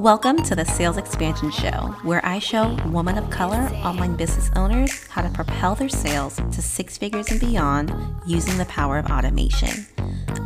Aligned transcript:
Welcome 0.00 0.42
to 0.42 0.56
the 0.56 0.64
Sales 0.64 0.96
Expansion 0.96 1.52
Show, 1.52 1.94
where 2.02 2.24
I 2.26 2.40
show 2.40 2.76
women 2.86 3.16
of 3.16 3.30
color 3.30 3.70
online 3.84 4.16
business 4.16 4.50
owners 4.56 5.06
how 5.06 5.22
to 5.22 5.28
propel 5.28 5.76
their 5.76 5.88
sales 5.88 6.34
to 6.34 6.60
six 6.60 6.98
figures 6.98 7.30
and 7.30 7.38
beyond 7.38 7.94
using 8.26 8.58
the 8.58 8.64
power 8.64 8.98
of 8.98 9.06
automation. 9.06 9.86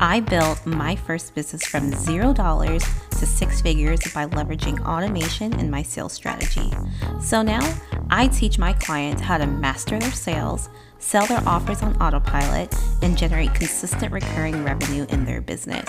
I 0.01 0.21
built 0.21 0.67
my 0.67 0.97
first 0.97 1.35
business 1.35 1.65
from 1.65 1.93
zero 1.93 2.35
dollars 2.35 2.85
to 3.13 3.25
six 3.25 3.63
figures 3.63 4.01
by 4.13 4.27
leveraging 4.27 4.85
automation 4.87 5.59
in 5.59 5.71
my 5.71 5.83
sales 5.83 6.13
strategy. 6.13 6.71
So 7.19 7.41
now 7.41 7.63
I 8.11 8.29
teach 8.29 8.59
my 8.59 8.75
clients 8.75 9.23
how 9.23 9.39
to 9.39 9.47
master 9.47 9.99
their 9.99 10.13
sales, 10.13 10.69
sell 10.99 11.27
their 11.27 11.43
offers 11.47 11.83
on 11.83 11.97
autopilot, 12.03 12.75
and 13.03 13.17
generate 13.17 13.55
consistent 13.55 14.13
recurring 14.13 14.65
revenue 14.65 15.07
in 15.11 15.25
their 15.25 15.41
business. 15.41 15.89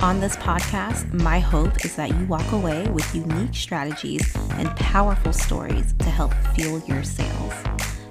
On 0.00 0.20
this 0.20 0.36
podcast, 0.36 1.10
my 1.12 1.38
hope 1.38 1.84
is 1.84 1.96
that 1.96 2.10
you 2.10 2.26
walk 2.26 2.52
away 2.52 2.86
with 2.88 3.14
unique 3.14 3.54
strategies 3.54 4.34
and 4.52 4.68
powerful 4.76 5.32
stories 5.32 5.94
to 6.00 6.10
help 6.10 6.34
fuel 6.54 6.80
your 6.86 7.02
sales. 7.02 7.54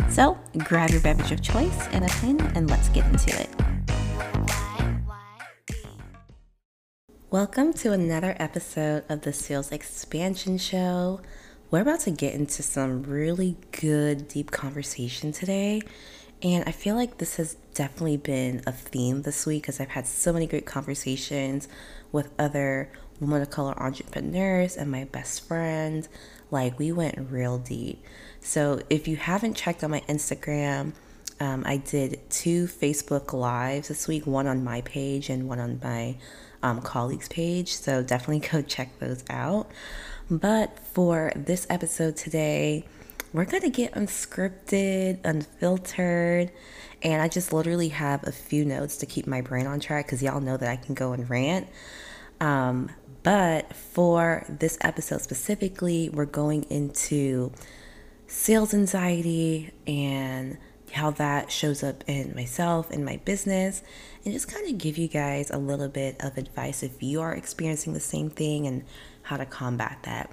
So 0.09 0.37
grab 0.57 0.89
your 0.89 1.01
beverage 1.01 1.31
of 1.31 1.41
choice 1.41 1.87
and 1.89 2.03
a 2.03 2.07
pen, 2.07 2.41
and 2.55 2.69
let's 2.69 2.89
get 2.89 3.05
into 3.05 3.39
it. 3.39 3.49
Welcome 7.29 7.73
to 7.73 7.91
another 7.91 8.35
episode 8.39 9.03
of 9.09 9.21
the 9.21 9.33
Sales 9.33 9.71
Expansion 9.71 10.57
Show. 10.57 11.19
We're 11.69 11.81
about 11.81 11.99
to 12.01 12.11
get 12.11 12.33
into 12.33 12.63
some 12.63 13.03
really 13.03 13.57
good, 13.71 14.27
deep 14.27 14.51
conversation 14.51 15.31
today. 15.31 15.81
And 16.45 16.63
I 16.67 16.71
feel 16.71 16.93
like 16.93 17.17
this 17.17 17.37
has 17.37 17.55
definitely 17.73 18.17
been 18.17 18.61
a 18.67 18.71
theme 18.71 19.23
this 19.23 19.47
week 19.47 19.63
because 19.63 19.79
I've 19.79 19.89
had 19.89 20.05
so 20.05 20.31
many 20.31 20.45
great 20.45 20.67
conversations 20.67 21.67
with 22.11 22.29
other 22.37 22.91
women 23.19 23.41
of 23.41 23.49
color 23.49 23.73
entrepreneurs 23.81 24.77
and 24.77 24.91
my 24.91 25.05
best 25.05 25.47
friend. 25.47 26.07
Like, 26.51 26.77
we 26.77 26.91
went 26.91 27.31
real 27.31 27.57
deep. 27.57 28.03
So, 28.41 28.79
if 28.91 29.07
you 29.07 29.15
haven't 29.15 29.55
checked 29.55 29.83
on 29.83 29.89
my 29.89 30.01
Instagram, 30.01 30.91
um, 31.39 31.63
I 31.65 31.77
did 31.77 32.19
two 32.29 32.67
Facebook 32.67 33.33
Lives 33.33 33.87
this 33.87 34.07
week, 34.07 34.27
one 34.27 34.45
on 34.45 34.63
my 34.63 34.81
page 34.81 35.31
and 35.31 35.49
one 35.49 35.59
on 35.59 35.79
my 35.83 36.15
um, 36.61 36.79
colleagues' 36.79 37.27
page. 37.27 37.73
So, 37.73 38.03
definitely 38.03 38.47
go 38.51 38.61
check 38.61 38.99
those 38.99 39.23
out. 39.31 39.71
But 40.29 40.77
for 40.77 41.31
this 41.35 41.65
episode 41.71 42.17
today, 42.17 42.85
we're 43.35 43.45
going 43.45 43.63
to 43.63 43.69
get 43.69 43.91
unscripted, 43.93 45.19
unfiltered, 45.25 46.51
and 47.03 47.21
I 47.21 47.27
just 47.27 47.51
literally 47.51 47.89
have 47.89 48.25
a 48.25 48.31
few 48.31 48.63
notes 48.63 48.95
to 48.97 49.05
keep 49.05 49.27
my 49.27 49.41
brain 49.41 49.67
on 49.67 49.81
track 49.81 50.05
because 50.05 50.23
y'all 50.23 50.39
know 50.39 50.55
that 50.55 50.69
I 50.69 50.77
can 50.77 50.95
go 50.95 51.11
and 51.11 51.29
rant. 51.29 51.67
Um, 52.39 52.89
but 53.23 53.75
for 53.75 54.45
this 54.47 54.77
episode 54.79 55.21
specifically, 55.21 56.09
we're 56.09 56.25
going 56.25 56.63
into 56.69 57.51
sales 58.25 58.73
anxiety 58.73 59.71
and 59.85 60.57
how 60.93 61.11
that 61.11 61.51
shows 61.51 61.83
up 61.83 62.05
in 62.07 62.33
myself 62.35 62.89
and 62.89 63.03
my 63.03 63.17
business, 63.25 63.83
and 64.23 64.33
just 64.33 64.47
kind 64.47 64.65
of 64.69 64.77
give 64.77 64.97
you 64.97 65.09
guys 65.09 65.51
a 65.51 65.57
little 65.57 65.89
bit 65.89 66.15
of 66.23 66.37
advice 66.37 66.83
if 66.83 67.03
you 67.03 67.19
are 67.19 67.33
experiencing 67.33 67.91
the 67.93 67.99
same 67.99 68.29
thing 68.29 68.65
and 68.65 68.85
how 69.23 69.35
to 69.35 69.45
combat 69.45 69.97
that. 70.03 70.31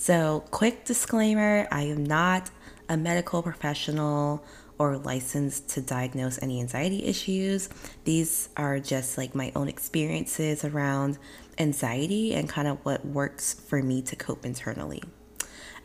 So, 0.00 0.44
quick 0.50 0.86
disclaimer 0.86 1.68
I 1.70 1.82
am 1.82 2.04
not 2.06 2.48
a 2.88 2.96
medical 2.96 3.42
professional 3.42 4.42
or 4.78 4.96
licensed 4.96 5.68
to 5.74 5.82
diagnose 5.82 6.42
any 6.42 6.58
anxiety 6.58 7.04
issues. 7.04 7.68
These 8.04 8.48
are 8.56 8.80
just 8.80 9.18
like 9.18 9.34
my 9.34 9.52
own 9.54 9.68
experiences 9.68 10.64
around 10.64 11.18
anxiety 11.58 12.32
and 12.32 12.48
kind 12.48 12.66
of 12.66 12.78
what 12.82 13.04
works 13.04 13.52
for 13.52 13.82
me 13.82 14.00
to 14.00 14.16
cope 14.16 14.46
internally. 14.46 15.02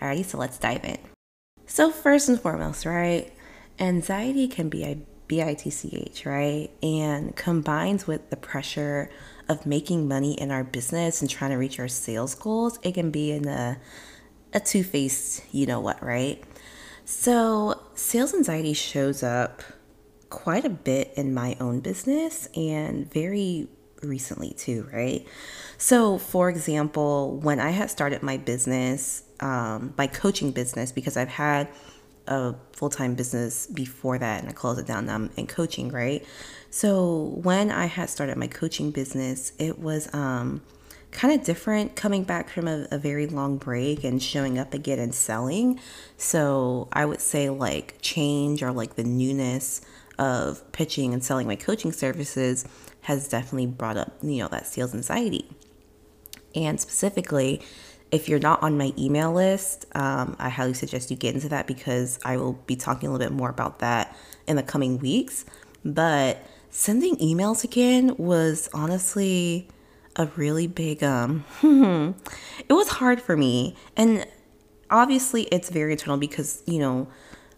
Alrighty, 0.01 0.23
so 0.23 0.37
let's 0.37 0.57
dive 0.57 0.85
in. 0.85 0.97
So, 1.65 1.91
first 1.91 2.29
and 2.29 2.39
foremost, 2.39 2.85
right, 2.85 3.33
anxiety 3.79 4.47
can 4.47 4.69
be 4.69 4.85
a 4.85 4.97
BITCH, 5.27 6.25
right? 6.25 6.69
And 6.81 7.35
combines 7.35 8.07
with 8.07 8.29
the 8.29 8.37
pressure 8.37 9.09
of 9.47 9.65
making 9.65 10.07
money 10.07 10.33
in 10.33 10.51
our 10.51 10.63
business 10.63 11.21
and 11.21 11.29
trying 11.29 11.51
to 11.51 11.57
reach 11.57 11.79
our 11.79 11.87
sales 11.87 12.35
goals, 12.35 12.79
it 12.83 12.93
can 12.93 13.11
be 13.11 13.31
in 13.31 13.47
a, 13.47 13.77
a 14.53 14.59
two 14.59 14.83
faced, 14.83 15.43
you 15.51 15.65
know 15.65 15.79
what, 15.79 16.01
right? 16.03 16.43
So, 17.05 17.81
sales 17.93 18.33
anxiety 18.33 18.73
shows 18.73 19.21
up 19.21 19.61
quite 20.29 20.65
a 20.65 20.69
bit 20.69 21.13
in 21.15 21.33
my 21.33 21.55
own 21.59 21.79
business 21.79 22.47
and 22.55 23.11
very 23.11 23.67
recently 24.01 24.51
too, 24.51 24.89
right? 24.91 25.25
So, 25.77 26.17
for 26.17 26.49
example, 26.49 27.37
when 27.39 27.59
I 27.59 27.69
had 27.69 27.89
started 27.89 28.23
my 28.23 28.37
business, 28.37 29.23
um, 29.39 29.93
my 29.97 30.07
coaching 30.07 30.51
business, 30.51 30.91
because 30.91 31.17
I've 31.17 31.29
had 31.29 31.67
a 32.27 32.55
full 32.71 32.89
time 32.89 33.15
business 33.15 33.67
before 33.67 34.17
that 34.17 34.41
and 34.41 34.49
I 34.49 34.53
closed 34.53 34.79
it 34.79 34.87
down. 34.87 35.05
Now 35.05 35.15
I'm 35.15 35.29
in 35.37 35.47
coaching, 35.47 35.89
right? 35.89 36.25
So 36.69 37.39
when 37.41 37.71
I 37.71 37.85
had 37.85 38.09
started 38.09 38.37
my 38.37 38.47
coaching 38.47 38.91
business, 38.91 39.53
it 39.57 39.79
was 39.79 40.13
um, 40.13 40.61
kind 41.11 41.39
of 41.39 41.45
different 41.45 41.95
coming 41.95 42.23
back 42.23 42.49
from 42.49 42.67
a, 42.67 42.87
a, 42.91 42.97
very 42.97 43.27
long 43.27 43.57
break 43.57 44.03
and 44.03 44.21
showing 44.21 44.59
up 44.59 44.73
again 44.73 44.99
and 44.99 45.15
selling. 45.15 45.79
So 46.17 46.89
I 46.91 47.05
would 47.05 47.21
say 47.21 47.49
like 47.49 47.95
change 48.01 48.61
or 48.61 48.71
like 48.71 48.95
the 48.95 49.05
newness 49.05 49.81
of 50.19 50.69
pitching 50.73 51.13
and 51.13 51.23
selling 51.23 51.47
my 51.47 51.55
coaching 51.55 51.93
services 51.93 52.65
has 53.01 53.27
definitely 53.29 53.67
brought 53.67 53.97
up, 53.97 54.13
you 54.21 54.39
know, 54.39 54.49
that 54.49 54.67
sales 54.67 54.93
anxiety. 54.93 55.49
And 56.53 56.79
specifically, 56.79 57.61
if 58.11 58.29
you're 58.29 58.39
not 58.39 58.61
on 58.63 58.77
my 58.77 58.93
email 58.97 59.33
list, 59.33 59.85
um, 59.95 60.35
I 60.39 60.49
highly 60.49 60.73
suggest 60.73 61.11
you 61.11 61.17
get 61.17 61.35
into 61.35 61.49
that 61.49 61.67
because 61.67 62.19
I 62.23 62.37
will 62.37 62.53
be 62.53 62.75
talking 62.75 63.09
a 63.09 63.11
little 63.11 63.25
bit 63.25 63.35
more 63.35 63.49
about 63.49 63.79
that 63.79 64.15
in 64.47 64.55
the 64.55 64.63
coming 64.63 64.99
weeks. 64.99 65.45
But 65.83 66.45
sending 66.69 67.15
emails 67.17 67.63
again 67.63 68.15
was 68.17 68.69
honestly 68.73 69.67
a 70.17 70.27
really 70.35 70.67
big 70.67 71.03
um 71.03 71.43
it 72.69 72.73
was 72.73 72.87
hard 72.87 73.21
for 73.21 73.35
me 73.35 73.75
and 73.95 74.25
obviously 74.89 75.43
it's 75.43 75.69
very 75.69 75.93
internal 75.93 76.17
because 76.17 76.61
you 76.65 76.79
know 76.79 77.07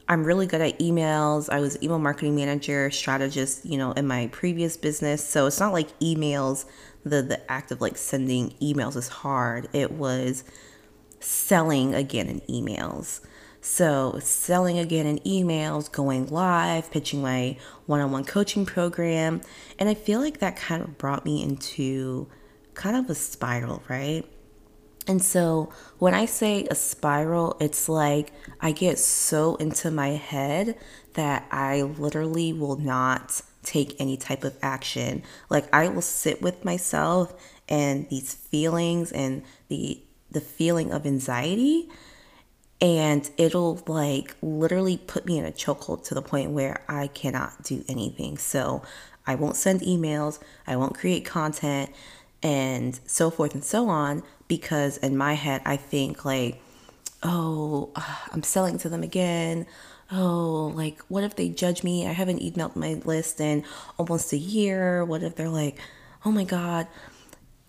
i'm 0.10 0.24
really 0.24 0.48
good 0.48 0.62
at 0.62 0.78
emails 0.80 1.50
i 1.50 1.60
was 1.60 1.82
email 1.84 2.00
marketing 2.00 2.36
manager 2.36 2.90
strategist 2.92 3.66
you 3.66 3.78
know 3.78 3.92
in 3.94 4.08
my 4.08 4.28
previous 4.28 4.78
business 4.78 5.28
so 5.28 5.46
it's 5.46 5.60
not 5.60 5.74
like 5.74 5.98
emails 6.00 6.66
the 7.10 7.22
the 7.22 7.52
act 7.52 7.72
of 7.72 7.82
like 7.82 7.98
sending 7.98 8.52
emails 8.62 8.96
is 8.96 9.08
hard. 9.08 9.68
It 9.74 9.92
was 9.92 10.44
selling 11.20 11.96
again 11.96 12.28
in 12.28 12.42
emails. 12.42 13.22
So, 13.60 14.20
selling 14.22 14.78
again 14.78 15.06
in 15.08 15.20
emails, 15.20 15.92
going 15.92 16.28
live, 16.28 16.90
pitching 16.92 17.22
my 17.22 17.58
one 17.86 18.00
on 18.00 18.12
one 18.12 18.24
coaching 18.24 18.66
program. 18.66 19.42
And 19.78 19.90
I 19.90 19.94
feel 19.94 20.22
like 20.22 20.40
that 20.40 20.56
kind 20.56 20.82
of 20.82 20.98
brought 20.98 21.26
me 21.26 21.42
into 21.42 22.28
kind 22.76 22.96
of 22.96 23.10
a 23.10 23.16
spiral, 23.16 23.84
right? 23.90 24.24
And 25.08 25.24
so, 25.24 25.72
when 26.00 26.14
I 26.14 26.26
say 26.26 26.68
a 26.70 26.76
spiral, 26.76 27.56
it's 27.62 27.88
like 27.88 28.34
I 28.60 28.74
get 28.74 29.00
so 29.00 29.56
into 29.56 29.90
my 29.90 30.10
head 30.10 30.78
that 31.14 31.48
I 31.50 31.82
literally 31.82 32.52
will 32.52 32.76
not 32.76 33.42
take 33.64 34.00
any 34.00 34.18
type 34.18 34.44
of 34.44 34.58
action. 34.62 35.24
Like 35.50 35.74
I 35.74 35.88
will 35.88 36.02
sit 36.02 36.42
with 36.42 36.66
myself 36.66 37.34
and 37.70 38.08
these 38.10 38.34
feelings 38.34 39.12
and 39.12 39.44
the 39.70 40.02
the 40.30 40.42
feeling 40.42 40.92
of 40.92 41.06
anxiety 41.06 41.90
and 42.82 43.30
it'll 43.38 43.82
like 43.88 44.36
literally 44.42 44.98
put 44.98 45.26
me 45.26 45.38
in 45.38 45.46
a 45.46 45.52
chokehold 45.52 46.04
to 46.06 46.14
the 46.14 46.22
point 46.22 46.52
where 46.52 46.84
I 46.88 47.08
cannot 47.08 47.64
do 47.64 47.84
anything. 47.90 48.38
So 48.38 48.84
I 49.26 49.36
won't 49.36 49.56
send 49.56 49.82
emails, 49.82 50.40
I 50.66 50.76
won't 50.76 50.96
create 50.98 51.26
content 51.26 51.90
and 52.44 53.00
so 53.06 53.30
forth 53.30 53.54
and 53.54 53.64
so 53.64 53.90
on 53.90 54.24
because 54.48 54.98
in 54.98 55.18
my 55.18 55.34
head 55.34 55.62
I 55.66 55.78
think 55.78 56.26
like 56.26 56.62
oh, 57.24 57.90
uh, 57.96 58.16
I'm 58.32 58.44
selling 58.44 58.78
to 58.80 58.90
them 58.90 59.04
again 59.04 59.66
oh, 60.12 60.72
like, 60.76 61.00
what 61.08 61.24
if 61.24 61.36
they 61.36 61.50
judge 61.50 61.84
me? 61.84 62.08
I 62.08 62.12
haven't 62.12 62.42
emailed 62.42 62.76
my 62.76 63.02
list 63.06 63.42
in 63.42 63.64
almost 63.98 64.34
a 64.34 64.38
year. 64.38 65.04
What 65.04 65.24
if 65.24 65.36
they're 65.36 65.50
like, 65.50 65.78
oh 66.26 66.32
my 66.32 66.44
God? 66.44 66.88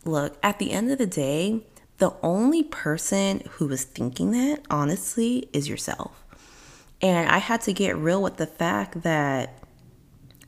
Look, 0.05 0.39
at 0.43 0.59
the 0.59 0.71
end 0.71 0.91
of 0.91 0.99
the 0.99 1.07
day, 1.07 1.61
the 1.99 2.15
only 2.23 2.63
person 2.63 3.43
who 3.53 3.67
was 3.67 3.85
thinking 3.85 4.31
that, 4.33 4.63
honestly, 4.71 5.49
is 5.53 5.69
yourself. 5.69 6.25
And 7.03 7.29
I 7.29 7.39
had 7.39 7.61
to 7.63 7.73
get 7.73 7.97
real 7.97 8.23
with 8.23 8.37
the 8.37 8.47
fact 8.47 9.03
that, 9.03 9.63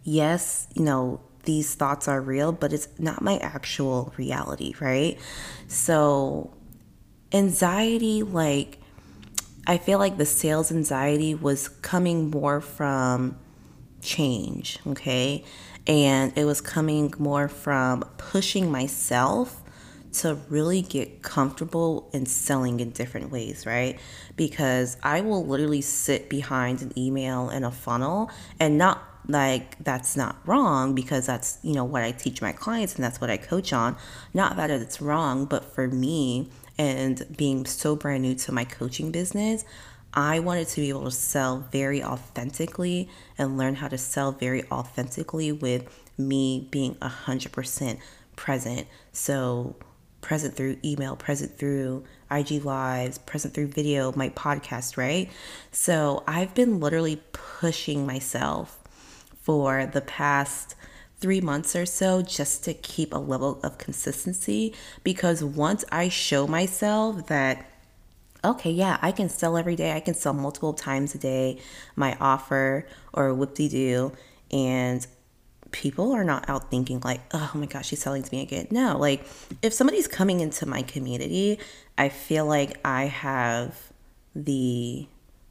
yes, 0.05 0.69
you 0.75 0.83
know, 0.83 1.21
these 1.45 1.75
thoughts 1.75 2.09
are 2.09 2.21
real, 2.21 2.53
but 2.53 2.73
it's 2.73 2.89
not 2.99 3.23
my 3.23 3.39
actual 3.39 4.13
reality, 4.17 4.75
right? 4.81 5.19
So, 5.69 6.53
anxiety, 7.33 8.23
like, 8.23 8.79
I 9.67 9.79
feel 9.79 9.99
like 9.99 10.17
the 10.17 10.27
sales 10.27 10.73
anxiety 10.73 11.35
was 11.35 11.69
coming 11.69 12.31
more 12.31 12.61
from 12.61 13.39
change, 14.01 14.79
okay? 14.87 15.45
And 15.87 16.37
it 16.37 16.45
was 16.45 16.61
coming 16.61 17.13
more 17.19 17.49
from 17.49 18.03
pushing 18.17 18.71
myself 18.71 19.63
to 20.13 20.35
really 20.49 20.83
get 20.83 21.23
comfortable 21.23 22.11
in 22.13 22.27
selling 22.27 22.81
in 22.81 22.91
different 22.91 23.31
ways, 23.31 23.65
right? 23.65 23.99
Because 24.37 24.97
I 25.03 25.21
will 25.21 25.47
literally 25.47 25.83
sit 25.83 26.29
behind 26.29 26.83
an 26.83 26.93
email 26.99 27.49
and 27.49 27.65
a 27.65 27.71
funnel 27.71 28.31
and 28.59 28.77
not 28.77 29.10
like 29.31 29.83
that's 29.83 30.17
not 30.17 30.37
wrong 30.47 30.95
because 30.95 31.27
that's 31.27 31.59
you 31.63 31.75
know 31.75 31.85
what 31.85 32.03
I 32.03 32.13
teach 32.13 32.43
my 32.43 32.53
clients 32.53 32.95
and 32.95 33.05
that's 33.05 33.21
what 33.21 33.31
I 33.31 33.37
coach 33.37 33.73
on. 33.73 33.97
Not 34.35 34.57
that 34.57 34.71
it's 34.71 35.01
wrong, 35.01 35.45
but 35.47 35.65
for 35.65 35.89
me 35.89 36.51
and 36.79 37.25
being 37.37 37.67
so 37.67 37.95
brand 37.95 38.23
new 38.23 38.35
to 38.35 38.53
my 38.53 38.65
coaching 38.65 39.11
business, 39.11 39.65
I 40.13 40.41
wanted 40.41 40.67
to 40.69 40.81
be 40.81 40.89
able 40.89 41.05
to 41.05 41.11
sell 41.11 41.59
very 41.71 42.03
authentically 42.03 43.09
and 43.39 43.57
learn 43.57 43.77
how 43.77 43.89
to 43.89 43.99
sell 43.99 44.33
very 44.33 44.65
authentically 44.71 45.53
with 45.53 45.89
me 46.19 46.69
being 46.71 46.97
100% 46.97 47.99
present. 48.35 48.89
So, 49.13 49.77
present 50.21 50.55
through 50.55 50.79
email, 50.85 51.17
present 51.17 51.57
through 51.57 52.05
IG 52.31 52.65
Lives, 52.65 53.19
present 53.19 53.55
through 53.55 53.69
video, 53.69 54.13
my 54.17 54.31
podcast, 54.31 54.97
right? 54.97 55.31
So, 55.71 56.25
I've 56.27 56.55
been 56.55 56.81
literally 56.81 57.23
pushing 57.33 58.07
myself 58.07 58.80
for 59.41 59.87
the 59.87 60.01
past 60.01 60.75
three 61.19 61.41
months 61.41 61.77
or 61.77 61.85
so 61.85 62.23
just 62.23 62.65
to 62.65 62.73
keep 62.73 63.13
a 63.13 63.19
level 63.19 63.61
of 63.63 63.77
consistency 63.79 64.75
because 65.05 65.45
once 65.45 65.85
I 65.93 66.09
show 66.09 66.47
myself 66.47 67.27
that 67.27 67.67
okay, 68.45 68.71
yeah, 68.71 68.99
I 69.03 69.13
can 69.13 69.29
sell 69.29 69.57
every 69.57 69.77
day. 69.77 69.93
I 69.93 70.01
can 70.01 70.15
sell 70.15 70.33
multiple 70.33 70.73
times 70.73 71.15
a 71.15 71.19
day 71.19 71.59
my 71.97 72.17
offer 72.21 72.87
or 73.13 73.35
whoop 73.35 73.55
de 73.55 73.69
doo. 73.69 74.13
And 74.51 75.07
people 75.71 76.13
are 76.13 76.25
not 76.25 76.49
out 76.49 76.71
thinking, 76.71 77.01
like, 77.05 77.21
oh 77.33 77.51
my 77.55 77.67
gosh, 77.67 77.89
she's 77.89 78.01
selling 78.01 78.23
to 78.23 78.35
me 78.35 78.43
again. 78.43 78.69
No, 78.71 78.99
like, 78.99 79.27
if 79.63 79.73
somebody's 79.73 80.09
coming 80.09 80.41
into 80.41 80.67
my 80.67 80.83
community, 80.83 81.59
I 81.97 82.09
feel 82.09 82.47
like 82.47 82.79
I 82.85 83.05
have 83.05 83.77
the, 84.35 85.07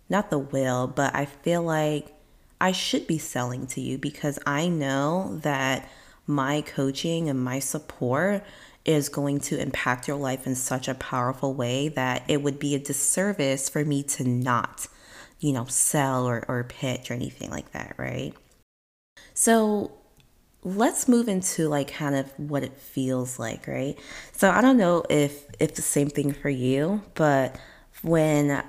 not 0.10 0.30
the 0.30 0.40
will, 0.40 0.88
but 0.88 1.16
I 1.16 1.26
feel 1.26 1.62
like 1.62 2.14
I 2.62 2.72
should 2.72 3.08
be 3.08 3.18
selling 3.18 3.68
to 3.68 3.82
you 3.82 3.98
because 3.98 4.40
I 4.46 4.68
know 4.68 5.38
that 5.44 5.90
my 6.28 6.62
coaching 6.62 7.30
and 7.30 7.44
my 7.44 7.60
support 7.60 8.44
is 8.86 9.10
going 9.10 9.40
to 9.40 9.60
impact 9.60 10.08
your 10.08 10.18
life 10.18 10.48
in 10.48 10.56
such 10.56 10.88
a 10.88 10.94
powerful 10.96 11.54
way 11.54 11.90
that 11.90 12.24
it 12.28 12.42
would 12.42 12.60
be 12.60 12.76
a 12.76 12.80
disservice 12.80 13.70
for 13.70 13.84
me 13.86 14.04
to 14.04 14.24
not, 14.24 14.88
you 15.40 15.54
know, 15.54 15.66
sell 15.66 16.28
or, 16.28 16.46
or 16.48 16.64
pitch 16.64 17.12
or 17.12 17.14
anything 17.14 17.50
like 17.50 17.72
that, 17.72 17.96
right? 17.98 18.34
So 19.34 19.92
let's 20.64 21.08
move 21.08 21.30
into 21.30 21.70
like 21.70 21.92
kind 21.94 22.16
of 22.16 22.32
what 22.38 22.64
it 22.64 22.78
feels 22.78 23.40
like, 23.40 23.68
right? 23.68 23.98
So 24.34 24.50
I 24.50 24.62
don't 24.62 24.78
know 24.78 25.04
if 25.10 25.46
if 25.60 25.76
the 25.76 25.82
same 25.82 26.10
thing 26.10 26.34
for 26.34 26.50
you, 26.50 27.02
but 27.16 27.60
when 28.02 28.64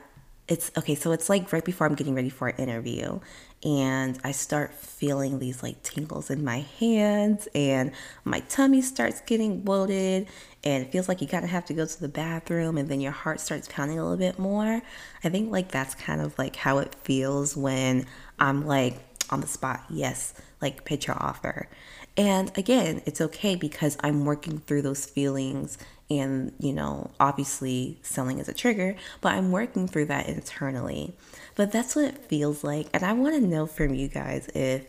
it's 0.49 0.71
okay, 0.77 0.95
so 0.95 1.13
it's 1.13 1.29
like 1.29 1.53
right 1.53 1.65
before 1.65 1.87
I'm 1.87 1.95
getting 1.95 2.15
ready 2.15 2.31
for 2.31 2.49
an 2.49 2.57
interview 2.57 3.21
and 3.63 4.19
I 4.25 4.33
start 4.33 4.73
feeling 4.73 5.39
these 5.39 5.63
like 5.63 5.83
tingles 5.83 6.31
in 6.31 6.45
my 6.45 6.61
hands, 6.79 7.49
and 7.55 7.93
my 8.25 8.41
tummy 8.41 8.83
starts 8.83 9.21
getting 9.23 9.61
bloated, 9.61 10.29
and 10.65 10.85
it 10.85 10.93
feels 10.93 11.09
like 11.09 11.21
you 11.21 11.29
kind 11.29 11.45
of 11.45 11.51
have 11.51 11.67
to 11.67 11.75
go 11.75 11.85
to 11.87 12.01
the 12.01 12.09
bathroom, 12.09 12.79
and 12.79 12.89
then 12.89 13.01
your 13.01 13.13
heart 13.13 13.41
starts 13.41 13.69
pounding 13.69 13.99
a 13.99 14.03
little 14.03 14.19
bit 14.19 14.39
more. 14.39 14.83
I 15.23 15.29
think 15.29 15.51
like 15.51 15.71
that's 15.71 15.95
kind 15.95 16.21
of 16.21 16.39
like 16.39 16.57
how 16.57 16.79
it 16.79 16.95
feels 17.03 17.57
when 17.57 18.07
I'm 18.39 18.67
like 18.67 18.99
on 19.31 19.41
the 19.41 19.47
spot, 19.47 19.85
yes, 19.91 20.35
like 20.61 20.85
pitch 20.85 21.07
your 21.07 21.17
offer. 21.23 21.69
And 22.17 22.57
again, 22.59 23.03
it's 23.07 23.21
okay 23.21 23.55
because 23.55 23.97
I'm 24.03 24.25
working 24.25 24.59
through 24.59 24.83
those 24.83 25.07
feelings 25.07 25.79
and, 26.11 26.53
you 26.59 26.73
know, 26.73 27.13
obviously 27.21 27.99
selling 28.03 28.41
is 28.41 28.49
a 28.49 28.53
trigger, 28.53 28.97
but 29.21 29.33
I'm 29.33 29.53
working 29.53 29.87
through 29.87 30.07
that 30.07 30.29
internally. 30.29 31.15
But 31.57 31.73
that's 31.73 31.97
what 31.97 32.07
it 32.07 32.19
feels 32.19 32.65
like. 32.65 32.89
And 32.93 33.03
I 33.03 33.13
want 33.13 33.35
to 33.35 33.41
know 33.41 33.67
from 33.67 33.95
you 33.95 34.09
guys 34.09 34.49
if 34.55 34.87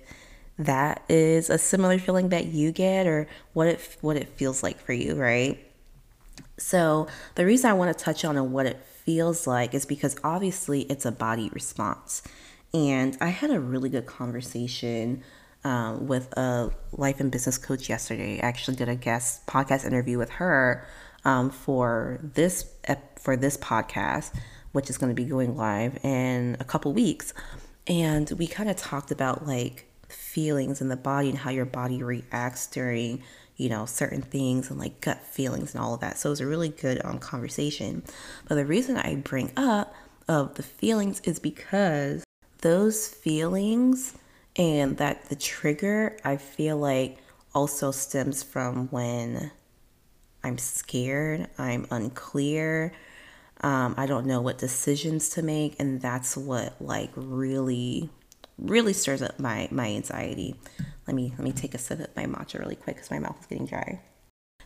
that 0.59 1.03
is 1.09 1.49
a 1.49 1.57
similar 1.57 1.97
feeling 1.97 2.29
that 2.29 2.45
you 2.45 2.71
get 2.71 3.07
or 3.07 3.27
what 3.53 3.67
it 3.67 3.97
what 4.01 4.15
it 4.15 4.29
feels 4.29 4.63
like 4.63 4.79
for 4.79 4.93
you, 4.93 5.15
right? 5.15 5.59
So, 6.57 7.07
the 7.35 7.45
reason 7.45 7.69
I 7.69 7.73
want 7.73 7.97
to 7.97 8.03
touch 8.03 8.23
on 8.23 8.51
what 8.51 8.65
it 8.67 8.83
feels 8.83 9.47
like 9.47 9.73
is 9.73 9.85
because 9.85 10.15
obviously 10.23 10.81
it's 10.81 11.05
a 11.05 11.11
body 11.11 11.49
response. 11.53 12.21
And 12.73 13.17
I 13.19 13.29
had 13.29 13.49
a 13.49 13.59
really 13.59 13.89
good 13.89 14.05
conversation 14.05 15.23
um, 15.63 16.07
with 16.07 16.31
a 16.37 16.71
life 16.91 17.19
and 17.19 17.31
business 17.31 17.57
coach 17.57 17.89
yesterday. 17.89 18.39
I 18.41 18.47
actually 18.47 18.77
did 18.77 18.89
a 18.89 18.95
guest 18.95 19.45
podcast 19.47 19.85
interview 19.85 20.17
with 20.17 20.29
her 20.31 20.87
um, 21.25 21.49
for 21.49 22.19
this 22.21 22.65
for 23.19 23.35
this 23.35 23.57
podcast, 23.57 24.33
which 24.71 24.89
is 24.89 24.97
going 24.97 25.13
to 25.13 25.21
be 25.21 25.27
going 25.27 25.56
live 25.56 26.03
in 26.03 26.57
a 26.59 26.63
couple 26.63 26.94
weeks. 26.94 27.33
And 27.88 28.29
we 28.31 28.47
kind 28.47 28.69
of 28.69 28.75
talked 28.77 29.12
about 29.12 29.45
like 29.47 29.85
feelings 30.07 30.81
in 30.81 30.89
the 30.89 30.97
body 30.97 31.29
and 31.29 31.38
how 31.38 31.50
your 31.50 31.65
body 31.65 32.03
reacts 32.03 32.68
during 32.68 33.23
you 33.57 33.69
know 33.69 33.85
certain 33.85 34.21
things 34.21 34.69
and 34.69 34.79
like 34.79 35.01
gut 35.01 35.21
feelings 35.23 35.75
and 35.75 35.83
all 35.83 35.94
of 35.94 36.00
that. 36.01 36.18
So 36.18 36.29
it 36.29 36.31
was 36.31 36.41
a 36.41 36.47
really 36.47 36.69
good 36.69 37.01
um, 37.03 37.19
conversation. 37.19 38.03
But 38.47 38.56
the 38.56 38.65
reason 38.65 38.97
I 38.97 39.15
bring 39.15 39.51
up 39.56 39.94
of 40.27 40.56
the 40.56 40.63
feelings 40.63 41.21
is 41.21 41.39
because 41.39 42.24
those 42.62 43.07
feelings 43.07 44.13
and 44.56 44.97
that 44.97 45.29
the 45.29 45.35
trigger 45.35 46.17
I 46.24 46.38
feel 46.38 46.77
like 46.77 47.17
also 47.53 47.91
stems 47.91 48.44
from 48.44 48.88
when 48.89 49.51
I'm 50.44 50.57
scared, 50.57 51.47
I'm 51.57 51.85
unclear, 51.91 52.94
um, 53.61 53.95
I 53.97 54.05
don't 54.05 54.25
know 54.25 54.41
what 54.41 54.57
decisions 54.57 55.29
to 55.29 55.41
make, 55.41 55.79
and 55.79 56.01
that's 56.01 56.35
what 56.35 56.75
like 56.81 57.11
really, 57.15 58.09
really 58.57 58.93
stirs 58.93 59.21
up 59.21 59.39
my 59.39 59.67
my 59.71 59.87
anxiety. 59.87 60.55
Let 61.07 61.15
me 61.15 61.33
let 61.37 61.43
me 61.43 61.51
take 61.51 61.73
a 61.73 61.77
sip 61.77 61.99
of 61.99 62.15
my 62.15 62.25
matcha 62.25 62.59
really 62.59 62.75
quick 62.75 62.97
because 62.97 63.11
my 63.11 63.19
mouth 63.19 63.37
is 63.39 63.45
getting 63.45 63.65
dry. 63.65 64.01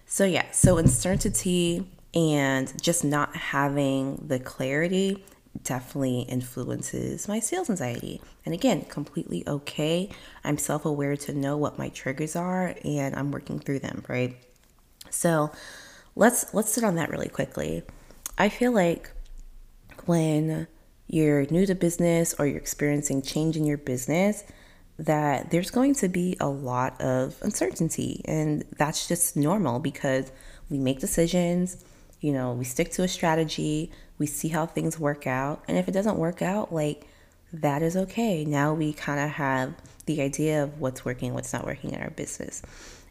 So 0.06 0.26
yeah, 0.26 0.50
so 0.52 0.78
uncertainty 0.78 1.88
and 2.14 2.72
just 2.82 3.04
not 3.04 3.36
having 3.36 4.24
the 4.28 4.40
clarity 4.40 5.26
definitely 5.64 6.22
influences 6.22 7.28
my 7.28 7.40
sales 7.40 7.70
anxiety. 7.70 8.22
And 8.46 8.54
again, 8.54 8.84
completely 8.84 9.48
okay. 9.48 10.10
I'm 10.44 10.58
self 10.58 10.86
aware 10.86 11.18
to 11.18 11.34
know 11.34 11.58
what 11.58 11.78
my 11.78 11.90
triggers 11.90 12.36
are 12.36 12.76
and 12.84 13.16
I'm 13.16 13.32
working 13.32 13.60
through 13.60 13.80
them, 13.80 14.04
right? 14.08 14.38
So 15.10 15.52
let's 16.16 16.54
let's 16.54 16.72
sit 16.72 16.84
on 16.84 16.96
that 16.96 17.10
really 17.10 17.30
quickly. 17.30 17.84
I 18.38 18.50
feel 18.50 18.72
like 18.72 19.12
when 20.06 20.68
you're 21.08 21.46
new 21.50 21.66
to 21.66 21.76
business 21.76 22.36
or 22.38 22.48
you're 22.48 22.58
experiencing 22.58 23.22
change 23.22 23.56
in 23.56 23.66
your 23.66 23.78
business, 23.78 24.44
that 24.98 25.52
there's 25.52 25.72
going 25.72 25.94
to 25.96 26.08
be 26.08 26.38
a 26.40 26.48
lot 26.48 27.00
of 27.02 27.36
uncertainty. 27.42 28.22
And 28.26 28.64
that's 28.78 29.08
just 29.08 29.36
normal 29.36 29.80
because 29.80 30.32
we 30.70 30.78
make 30.78 31.00
decisions, 31.00 31.84
you 32.22 32.32
know, 32.34 32.54
we 32.54 32.66
stick 32.66 32.92
to 32.92 33.04
a 33.04 33.08
strategy, 33.08 33.92
we 34.18 34.26
see 34.26 34.48
how 34.48 34.66
things 34.66 35.00
work 35.00 35.28
out. 35.28 35.64
And 35.68 35.78
if 35.78 35.88
it 35.88 35.92
doesn't 35.92 36.18
work 36.18 36.42
out, 36.42 36.74
like 36.74 37.08
that 37.54 37.82
is 37.82 37.96
okay. 37.96 38.46
Now 38.46 38.74
we 38.74 38.94
kind 38.94 39.20
of 39.20 39.32
have 39.32 39.74
the 40.06 40.22
idea 40.22 40.64
of 40.64 40.80
what's 40.80 41.04
working, 41.06 41.34
what's 41.34 41.54
not 41.54 41.66
working 41.66 41.92
in 41.92 42.02
our 42.02 42.12
business. 42.12 42.62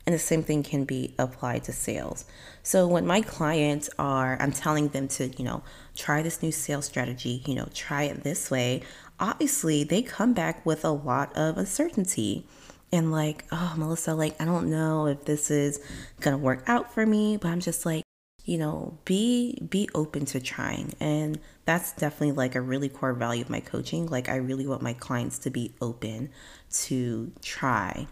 And 0.06 0.14
the 0.14 0.18
same 0.18 0.42
thing 0.42 0.62
can 0.62 0.84
be 0.84 1.14
applied 1.18 1.64
to 1.64 1.72
sales. 1.72 2.26
So 2.62 2.86
when 2.86 3.06
my 3.06 3.22
clients 3.22 3.88
are, 3.98 4.36
I'm 4.38 4.52
telling 4.52 4.88
them 4.88 5.08
to, 5.08 5.28
you 5.28 5.44
know, 5.44 5.62
try 5.96 6.22
this 6.22 6.42
new 6.42 6.52
sales 6.52 6.84
strategy, 6.84 7.42
you 7.46 7.54
know, 7.54 7.68
try 7.72 8.02
it 8.04 8.22
this 8.22 8.50
way, 8.50 8.82
obviously 9.18 9.82
they 9.82 10.02
come 10.02 10.34
back 10.34 10.64
with 10.66 10.84
a 10.84 10.90
lot 10.90 11.34
of 11.36 11.56
uncertainty. 11.56 12.46
And 12.92 13.10
like, 13.10 13.44
oh, 13.50 13.74
Melissa, 13.76 14.14
like, 14.14 14.40
I 14.40 14.44
don't 14.44 14.70
know 14.70 15.06
if 15.06 15.24
this 15.24 15.50
is 15.50 15.80
gonna 16.20 16.38
work 16.38 16.62
out 16.66 16.92
for 16.92 17.06
me, 17.06 17.38
but 17.38 17.48
I'm 17.48 17.60
just 17.60 17.86
like, 17.86 18.04
you 18.44 18.58
know 18.58 18.98
be 19.04 19.58
be 19.68 19.88
open 19.94 20.26
to 20.26 20.40
trying. 20.40 20.94
And 21.00 21.40
that's 21.64 21.92
definitely 21.92 22.32
like 22.32 22.54
a 22.54 22.60
really 22.60 22.88
core 22.88 23.14
value 23.14 23.42
of 23.42 23.50
my 23.50 23.60
coaching. 23.60 24.06
Like 24.06 24.28
i 24.28 24.36
really 24.36 24.66
want 24.66 24.82
my 24.82 24.92
clients 24.92 25.38
to 25.40 25.50
be 25.50 25.72
open 25.80 26.30
to 26.72 27.32
try 27.40 28.06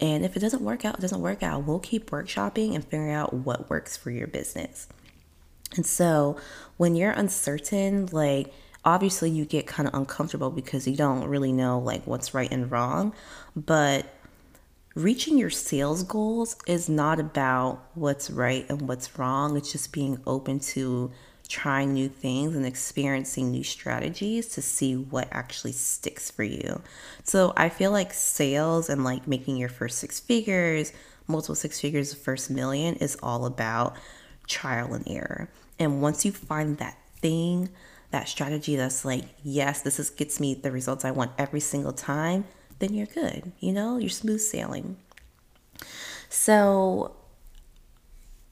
and 0.00 0.24
if 0.24 0.36
it 0.36 0.40
doesn't 0.40 0.62
work 0.62 0.84
out 0.84 0.98
it 0.98 1.00
doesn't 1.00 1.20
work 1.20 1.42
out. 1.42 1.64
We'll 1.64 1.78
keep 1.78 2.10
workshopping 2.10 2.74
and 2.74 2.84
figuring 2.84 3.12
out 3.12 3.32
what 3.32 3.70
works 3.70 3.96
for 3.96 4.10
your 4.10 4.26
business. 4.26 4.88
And 5.76 5.86
so 5.86 6.36
when 6.76 6.96
you're 6.96 7.12
uncertain 7.12 8.08
like 8.12 8.52
obviously 8.84 9.30
you 9.30 9.44
get 9.44 9.66
kind 9.66 9.86
of 9.88 9.94
uncomfortable 9.94 10.50
because 10.50 10.86
you 10.86 10.96
don't 10.96 11.24
really 11.24 11.52
know 11.52 11.78
like 11.78 12.06
what's 12.06 12.34
right 12.34 12.50
and 12.50 12.70
wrong. 12.70 13.14
But 13.54 14.06
reaching 14.94 15.38
your 15.38 15.50
sales 15.50 16.02
goals 16.02 16.56
is 16.66 16.88
not 16.88 17.20
about 17.20 17.84
what's 17.94 18.30
right 18.30 18.66
and 18.68 18.88
what's 18.88 19.18
wrong. 19.18 19.56
It's 19.56 19.72
just 19.72 19.92
being 19.92 20.20
open 20.26 20.60
to 20.60 21.10
trying 21.50 21.92
new 21.92 22.08
things 22.08 22.54
and 22.54 22.64
experiencing 22.64 23.50
new 23.50 23.64
strategies 23.64 24.46
to 24.46 24.62
see 24.62 24.94
what 24.94 25.28
actually 25.32 25.72
sticks 25.72 26.30
for 26.30 26.44
you. 26.44 26.80
So 27.24 27.52
I 27.56 27.68
feel 27.68 27.90
like 27.90 28.14
sales 28.14 28.88
and 28.88 29.02
like 29.02 29.26
making 29.26 29.56
your 29.56 29.68
first 29.68 29.98
six 29.98 30.20
figures, 30.20 30.92
multiple 31.26 31.56
six 31.56 31.80
figures, 31.80 32.14
first 32.14 32.50
million 32.50 32.94
is 32.94 33.18
all 33.20 33.46
about 33.46 33.96
trial 34.46 34.94
and 34.94 35.06
error. 35.08 35.50
And 35.78 36.00
once 36.00 36.24
you 36.24 36.30
find 36.30 36.78
that 36.78 36.96
thing, 37.20 37.68
that 38.12 38.28
strategy 38.28 38.76
that's 38.76 39.04
like, 39.04 39.24
yes, 39.42 39.82
this 39.82 39.98
is 39.98 40.08
gets 40.08 40.38
me 40.38 40.54
the 40.54 40.70
results 40.70 41.04
I 41.04 41.10
want 41.10 41.32
every 41.36 41.60
single 41.60 41.92
time, 41.92 42.44
then 42.78 42.94
you're 42.94 43.06
good. 43.06 43.50
You 43.58 43.72
know, 43.72 43.98
you're 43.98 44.08
smooth 44.08 44.40
sailing. 44.40 44.98
So 46.28 47.16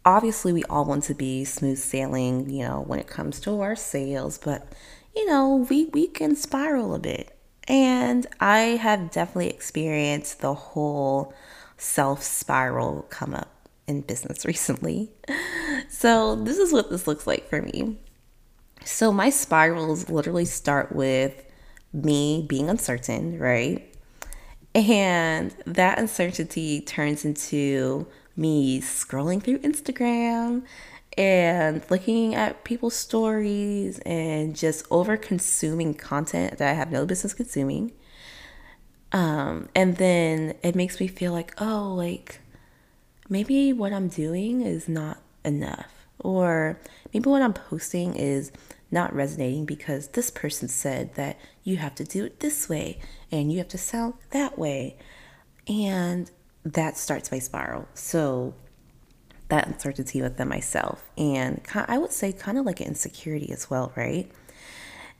obviously 0.08 0.54
we 0.54 0.64
all 0.64 0.86
want 0.86 1.04
to 1.04 1.14
be 1.14 1.44
smooth 1.44 1.76
sailing, 1.76 2.48
you 2.48 2.64
know, 2.64 2.82
when 2.86 2.98
it 2.98 3.06
comes 3.06 3.38
to 3.40 3.60
our 3.60 3.76
sales, 3.76 4.38
but 4.38 4.66
you 5.14 5.26
know, 5.26 5.66
we 5.68 5.84
we 5.92 6.06
can 6.06 6.34
spiral 6.34 6.94
a 6.94 6.98
bit. 6.98 7.36
And 7.68 8.26
I 8.40 8.58
have 8.80 9.10
definitely 9.10 9.50
experienced 9.50 10.40
the 10.40 10.54
whole 10.54 11.34
self 11.76 12.22
spiral 12.22 13.02
come 13.10 13.34
up 13.34 13.68
in 13.86 14.00
business 14.00 14.46
recently. 14.52 15.10
So, 15.90 16.36
this 16.36 16.56
is 16.56 16.72
what 16.72 16.88
this 16.88 17.06
looks 17.06 17.26
like 17.26 17.46
for 17.50 17.60
me. 17.60 17.98
So, 18.86 19.12
my 19.12 19.28
spirals 19.28 20.08
literally 20.08 20.46
start 20.46 20.94
with 20.94 21.44
me 21.92 22.46
being 22.48 22.70
uncertain, 22.70 23.38
right? 23.38 23.94
And 24.74 25.54
that 25.66 25.98
uncertainty 25.98 26.80
turns 26.80 27.26
into 27.26 28.06
me 28.38 28.80
scrolling 28.80 29.42
through 29.42 29.58
Instagram 29.58 30.62
and 31.16 31.82
looking 31.90 32.34
at 32.34 32.62
people's 32.62 32.94
stories 32.94 33.98
and 34.00 34.54
just 34.54 34.86
over 34.90 35.16
consuming 35.16 35.92
content 35.92 36.58
that 36.58 36.70
I 36.70 36.74
have 36.74 36.92
no 36.92 37.04
business 37.04 37.34
consuming. 37.34 37.92
Um, 39.10 39.68
and 39.74 39.96
then 39.96 40.54
it 40.62 40.76
makes 40.76 41.00
me 41.00 41.08
feel 41.08 41.32
like, 41.32 41.54
oh, 41.60 41.92
like 41.94 42.40
maybe 43.28 43.72
what 43.72 43.92
I'm 43.92 44.08
doing 44.08 44.62
is 44.62 44.88
not 44.88 45.18
enough. 45.44 46.06
Or 46.20 46.78
maybe 47.12 47.28
what 47.28 47.42
I'm 47.42 47.52
posting 47.52 48.14
is 48.14 48.52
not 48.90 49.14
resonating 49.14 49.64
because 49.64 50.08
this 50.08 50.30
person 50.30 50.68
said 50.68 51.14
that 51.14 51.38
you 51.62 51.76
have 51.76 51.94
to 51.96 52.04
do 52.04 52.24
it 52.24 52.40
this 52.40 52.68
way 52.68 53.00
and 53.30 53.52
you 53.52 53.58
have 53.58 53.68
to 53.68 53.78
sound 53.78 54.14
that 54.30 54.58
way. 54.58 54.96
And 55.66 56.30
that 56.72 56.96
starts 56.96 57.30
my 57.30 57.38
spiral. 57.38 57.88
So 57.94 58.54
that 59.48 59.66
uncertainty 59.66 60.20
within 60.20 60.48
myself 60.48 61.10
and 61.16 61.62
I 61.74 61.96
would 61.96 62.12
say 62.12 62.32
kind 62.32 62.58
of 62.58 62.66
like 62.66 62.80
an 62.80 62.88
insecurity 62.88 63.50
as 63.50 63.70
well, 63.70 63.92
right? 63.96 64.30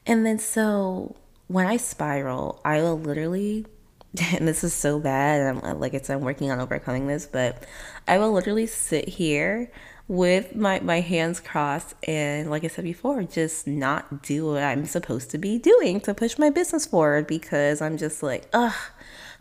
And 0.07 0.25
then 0.27 0.39
so 0.39 1.17
when 1.47 1.67
I 1.67 1.79
spiral, 1.79 2.61
I 2.65 2.83
will 2.83 2.99
literally 2.99 3.67
and 4.33 4.49
this 4.49 4.65
is 4.65 4.73
so 4.73 4.99
bad. 4.99 5.57
I'm 5.57 5.65
uh, 5.65 5.75
like 5.75 5.95
it's 5.95 6.11
I'm 6.11 6.21
working 6.21 6.51
on 6.51 6.61
overcoming 6.61 7.07
this, 7.07 7.27
but 7.27 7.65
I 8.07 8.19
will 8.19 8.33
literally 8.33 8.67
sit 8.67 9.09
here 9.09 9.71
with 10.09 10.57
my 10.57 10.81
my 10.81 11.01
hands 11.01 11.41
crossed 11.41 11.95
and 12.05 12.51
like 12.51 12.65
I 12.65 12.69
said 12.69 12.85
before, 12.85 13.23
just 13.23 13.67
not 13.67 14.23
do 14.23 14.47
what 14.47 14.63
I'm 14.63 14.87
supposed 14.87 15.31
to 15.31 15.39
be 15.39 15.59
doing 15.59 16.01
to 16.03 16.15
push 16.15 16.39
my 16.39 16.51
business 16.51 16.87
forward 16.87 17.27
because 17.27 17.83
I'm 17.83 17.99
just 17.99 18.23
like, 18.23 18.49
ugh, 18.53 18.75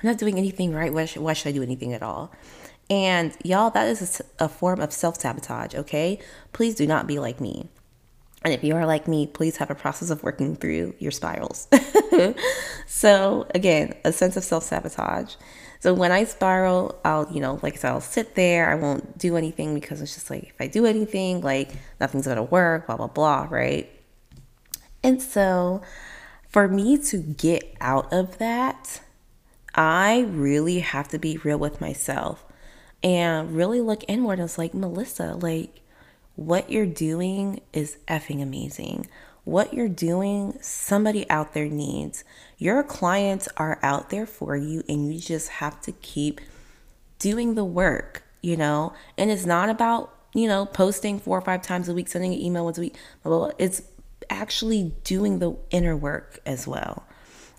I'm 0.02 0.08
not 0.08 0.18
doing 0.18 0.38
anything 0.38 0.74
right. 0.74 0.94
Why 0.94 1.06
should, 1.06 1.22
why 1.22 1.34
should 1.34 1.50
I 1.50 1.52
do 1.54 1.64
anything 1.64 1.94
at 1.94 2.04
all? 2.04 2.32
And 2.90 3.36
y'all, 3.44 3.70
that 3.72 3.88
is 3.88 4.22
a, 4.40 4.46
a 4.46 4.50
form 4.50 4.80
of 4.80 4.94
self 4.94 5.20
sabotage, 5.20 5.76
okay? 5.76 6.20
Please 6.54 6.76
do 6.76 6.88
not 6.88 7.08
be 7.08 7.20
like 7.20 7.42
me. 7.42 7.70
And 8.44 8.54
if 8.54 8.64
you 8.64 8.76
are 8.76 8.86
like 8.86 9.08
me, 9.08 9.28
please 9.28 9.58
have 9.58 9.72
a 9.72 9.76
process 9.76 10.10
of 10.10 10.24
working 10.24 10.56
through 10.56 10.96
your 11.00 11.12
spirals. 11.12 11.68
so, 12.86 13.48
again, 13.54 13.96
a 14.06 14.14
sense 14.14 14.38
of 14.38 14.44
self 14.44 14.64
sabotage. 14.64 15.36
So, 15.80 15.94
when 15.94 16.12
I 16.12 16.24
spiral, 16.24 17.00
I'll, 17.04 17.28
you 17.32 17.42
know, 17.42 17.60
like 17.62 17.74
I 17.74 17.78
said, 17.78 17.92
I'll 17.92 18.02
sit 18.02 18.36
there. 18.36 18.70
I 18.70 18.76
won't 18.76 19.18
do 19.18 19.36
anything 19.36 19.74
because 19.74 20.02
it's 20.02 20.14
just 20.14 20.30
like, 20.30 20.44
if 20.44 20.56
I 20.62 20.68
do 20.68 20.86
anything, 20.86 21.42
like 21.42 21.72
nothing's 22.00 22.26
going 22.26 22.38
to 22.38 22.44
work, 22.44 22.88
blah, 22.88 22.96
blah, 22.96 23.08
blah, 23.08 23.48
right? 23.50 23.90
And 25.04 25.22
so, 25.22 25.82
for 26.48 26.68
me 26.68 26.98
to 27.00 27.18
get 27.18 27.76
out 27.82 28.14
of 28.14 28.38
that, 28.38 29.02
I 29.78 30.22
really 30.22 30.80
have 30.80 31.08
to 31.10 31.20
be 31.20 31.38
real 31.38 31.60
with 31.60 31.80
myself 31.80 32.44
and 33.04 33.56
really 33.56 33.80
look 33.80 34.04
inward. 34.08 34.40
It's 34.40 34.58
like, 34.58 34.74
Melissa, 34.74 35.36
like, 35.36 35.82
what 36.36 36.72
you're 36.72 36.86
doing 36.88 37.62
is 37.74 37.98
effing 38.08 38.42
amazing. 38.42 39.08
What 39.44 39.74
you're 39.74 39.88
doing, 39.88 40.58
somebody 40.62 41.30
out 41.30 41.54
there 41.54 41.68
needs. 41.68 42.24
Your 42.58 42.84
clients 42.84 43.48
are 43.56 43.80
out 43.82 44.10
there 44.10 44.26
for 44.26 44.56
you, 44.58 44.84
and 44.90 45.14
you 45.14 45.20
just 45.20 45.50
have 45.50 45.80
to 45.82 45.92
keep 45.92 46.42
doing 47.20 47.56
the 47.56 47.64
work, 47.64 48.24
you 48.42 48.58
know? 48.58 48.94
And 49.18 49.32
it's 49.32 49.46
not 49.46 49.70
about, 49.70 50.14
you 50.34 50.48
know, 50.48 50.66
posting 50.66 51.20
four 51.20 51.38
or 51.38 51.42
five 51.42 51.62
times 51.62 51.88
a 51.88 51.94
week, 51.94 52.08
sending 52.08 52.34
an 52.34 52.42
email 52.42 52.66
once 52.66 52.78
a 52.78 52.82
week. 52.82 52.96
It's 53.58 53.84
actually 54.30 54.94
doing 55.04 55.40
the 55.40 55.56
inner 55.70 55.96
work 55.96 56.40
as 56.46 56.68
well. 56.68 57.04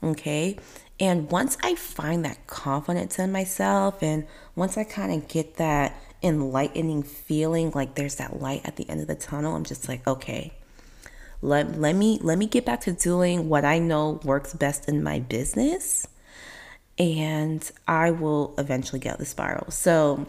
Okay. 0.02 0.58
And 1.00 1.30
once 1.30 1.56
I 1.62 1.74
find 1.74 2.24
that 2.24 2.46
confidence 2.46 3.18
in 3.18 3.30
myself, 3.30 4.02
and 4.02 4.26
once 4.56 4.76
I 4.76 4.84
kind 4.84 5.12
of 5.12 5.28
get 5.28 5.56
that 5.56 5.94
enlightening 6.22 7.04
feeling, 7.04 7.70
like 7.72 7.94
there's 7.94 8.16
that 8.16 8.40
light 8.40 8.62
at 8.64 8.76
the 8.76 8.88
end 8.90 9.00
of 9.00 9.06
the 9.06 9.14
tunnel, 9.14 9.54
I'm 9.54 9.64
just 9.64 9.88
like, 9.88 10.06
okay, 10.06 10.52
let, 11.40 11.78
let 11.78 11.94
me 11.94 12.18
let 12.20 12.36
me 12.36 12.46
get 12.46 12.66
back 12.66 12.80
to 12.82 12.92
doing 12.92 13.48
what 13.48 13.64
I 13.64 13.78
know 13.78 14.20
works 14.24 14.54
best 14.54 14.88
in 14.88 15.04
my 15.04 15.20
business, 15.20 16.08
and 16.98 17.70
I 17.86 18.10
will 18.10 18.54
eventually 18.58 18.98
get 18.98 19.18
the 19.18 19.24
spiral. 19.24 19.70
So 19.70 20.26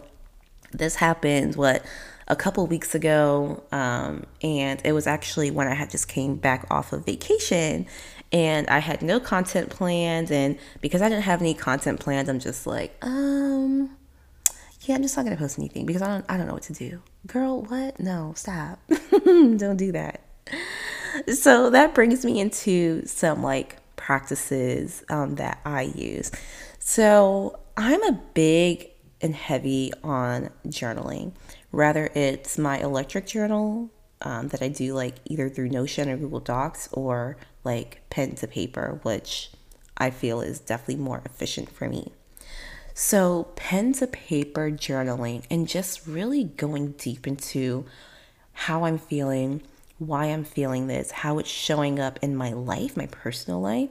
this 0.72 0.94
happened 0.94 1.56
what 1.56 1.84
a 2.28 2.36
couple 2.36 2.64
weeks 2.68 2.94
ago, 2.94 3.64
um, 3.72 4.24
and 4.40 4.80
it 4.84 4.92
was 4.92 5.08
actually 5.08 5.50
when 5.50 5.66
I 5.66 5.74
had 5.74 5.90
just 5.90 6.06
came 6.06 6.36
back 6.36 6.64
off 6.70 6.92
of 6.92 7.04
vacation, 7.04 7.86
and 8.32 8.68
I 8.68 8.78
had 8.78 9.02
no 9.02 9.20
content 9.20 9.70
planned. 9.70 10.30
And 10.30 10.58
because 10.80 11.02
I 11.02 11.08
didn't 11.08 11.24
have 11.24 11.40
any 11.40 11.54
content 11.54 12.00
planned, 12.00 12.28
I'm 12.28 12.38
just 12.38 12.66
like, 12.66 12.96
um, 13.02 13.96
yeah, 14.82 14.94
I'm 14.94 15.02
just 15.02 15.16
not 15.16 15.24
gonna 15.24 15.36
post 15.36 15.58
anything 15.58 15.86
because 15.86 16.02
I 16.02 16.08
don't, 16.08 16.24
I 16.28 16.36
don't 16.36 16.46
know 16.46 16.54
what 16.54 16.62
to 16.64 16.72
do. 16.72 17.02
Girl, 17.26 17.62
what? 17.62 18.00
No, 18.00 18.32
stop. 18.36 18.78
don't 19.24 19.76
do 19.76 19.92
that. 19.92 20.22
So 21.34 21.70
that 21.70 21.94
brings 21.94 22.24
me 22.24 22.40
into 22.40 23.04
some 23.06 23.42
like 23.42 23.76
practices 23.96 25.04
um, 25.10 25.34
that 25.36 25.60
I 25.64 25.82
use. 25.82 26.30
So 26.78 27.58
I'm 27.76 28.02
a 28.04 28.12
big 28.34 28.90
and 29.20 29.34
heavy 29.34 29.92
on 30.02 30.50
journaling. 30.66 31.32
Rather, 31.72 32.10
it's 32.14 32.58
my 32.58 32.78
electric 32.78 33.26
journal 33.26 33.90
um, 34.22 34.48
that 34.48 34.62
I 34.62 34.68
do 34.68 34.94
like 34.94 35.16
either 35.24 35.48
through 35.48 35.68
Notion 35.68 36.08
or 36.08 36.16
Google 36.16 36.40
Docs 36.40 36.88
or 36.92 37.36
like 37.64 38.02
pen 38.10 38.34
to 38.36 38.46
paper, 38.46 39.00
which 39.02 39.50
I 39.96 40.10
feel 40.10 40.40
is 40.40 40.60
definitely 40.60 41.02
more 41.02 41.22
efficient 41.24 41.70
for 41.70 41.88
me. 41.88 42.12
So, 42.94 43.44
pen 43.56 43.92
to 43.94 44.06
paper 44.06 44.70
journaling 44.70 45.44
and 45.50 45.66
just 45.68 46.06
really 46.06 46.44
going 46.44 46.92
deep 46.92 47.26
into 47.26 47.86
how 48.52 48.84
I'm 48.84 48.98
feeling, 48.98 49.62
why 49.98 50.26
I'm 50.26 50.44
feeling 50.44 50.86
this, 50.86 51.10
how 51.10 51.38
it's 51.38 51.48
showing 51.48 51.98
up 51.98 52.18
in 52.20 52.36
my 52.36 52.52
life, 52.52 52.96
my 52.96 53.06
personal 53.06 53.60
life, 53.60 53.90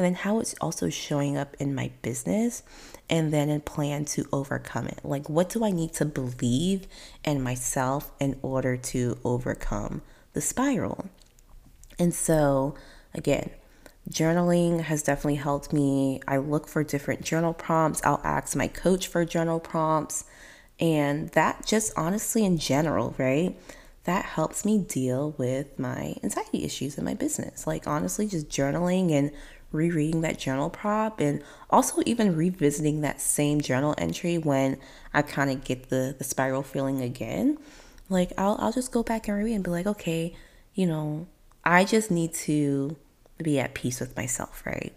and 0.00 0.06
then 0.06 0.14
how 0.14 0.40
it's 0.40 0.54
also 0.60 0.88
showing 0.88 1.36
up 1.36 1.54
in 1.60 1.74
my 1.74 1.92
business, 2.02 2.62
and 3.08 3.32
then 3.32 3.50
a 3.50 3.60
plan 3.60 4.04
to 4.06 4.26
overcome 4.32 4.86
it. 4.88 5.00
Like, 5.04 5.28
what 5.28 5.50
do 5.50 5.64
I 5.64 5.70
need 5.70 5.92
to 5.94 6.04
believe 6.04 6.86
in 7.24 7.42
myself 7.42 8.10
in 8.18 8.38
order 8.42 8.76
to 8.76 9.18
overcome 9.24 10.02
the 10.32 10.40
spiral? 10.40 11.06
And 11.98 12.14
so, 12.14 12.74
Again, 13.14 13.50
journaling 14.08 14.82
has 14.82 15.02
definitely 15.02 15.36
helped 15.36 15.72
me. 15.72 16.20
I 16.28 16.38
look 16.38 16.68
for 16.68 16.84
different 16.84 17.22
journal 17.22 17.52
prompts. 17.52 18.00
I'll 18.04 18.20
ask 18.24 18.56
my 18.56 18.68
coach 18.68 19.08
for 19.08 19.24
journal 19.24 19.60
prompts. 19.60 20.24
And 20.78 21.28
that 21.30 21.66
just 21.66 21.92
honestly, 21.96 22.44
in 22.44 22.56
general, 22.58 23.14
right? 23.18 23.58
That 24.04 24.24
helps 24.24 24.64
me 24.64 24.78
deal 24.78 25.34
with 25.36 25.78
my 25.78 26.14
anxiety 26.22 26.64
issues 26.64 26.96
in 26.96 27.04
my 27.04 27.14
business. 27.14 27.66
Like, 27.66 27.86
honestly, 27.86 28.26
just 28.26 28.48
journaling 28.48 29.12
and 29.12 29.30
rereading 29.72 30.20
that 30.22 30.38
journal 30.38 30.70
prop 30.70 31.20
and 31.20 31.42
also 31.68 32.02
even 32.06 32.34
revisiting 32.34 33.00
that 33.00 33.20
same 33.20 33.60
journal 33.60 33.94
entry 33.98 34.38
when 34.38 34.78
I 35.14 35.22
kind 35.22 35.50
of 35.50 35.64
get 35.64 35.90
the, 35.90 36.14
the 36.16 36.24
spiral 36.24 36.62
feeling 36.62 37.00
again. 37.00 37.58
Like, 38.08 38.32
I'll, 38.36 38.56
I'll 38.58 38.72
just 38.72 38.90
go 38.90 39.02
back 39.02 39.28
and 39.28 39.36
reread 39.36 39.54
and 39.54 39.64
be 39.64 39.70
like, 39.70 39.86
okay, 39.86 40.34
you 40.74 40.86
know, 40.86 41.26
I 41.64 41.84
just 41.84 42.10
need 42.10 42.34
to 42.34 42.96
be 43.38 43.58
at 43.60 43.74
peace 43.74 44.00
with 44.00 44.16
myself, 44.16 44.62
right? 44.66 44.92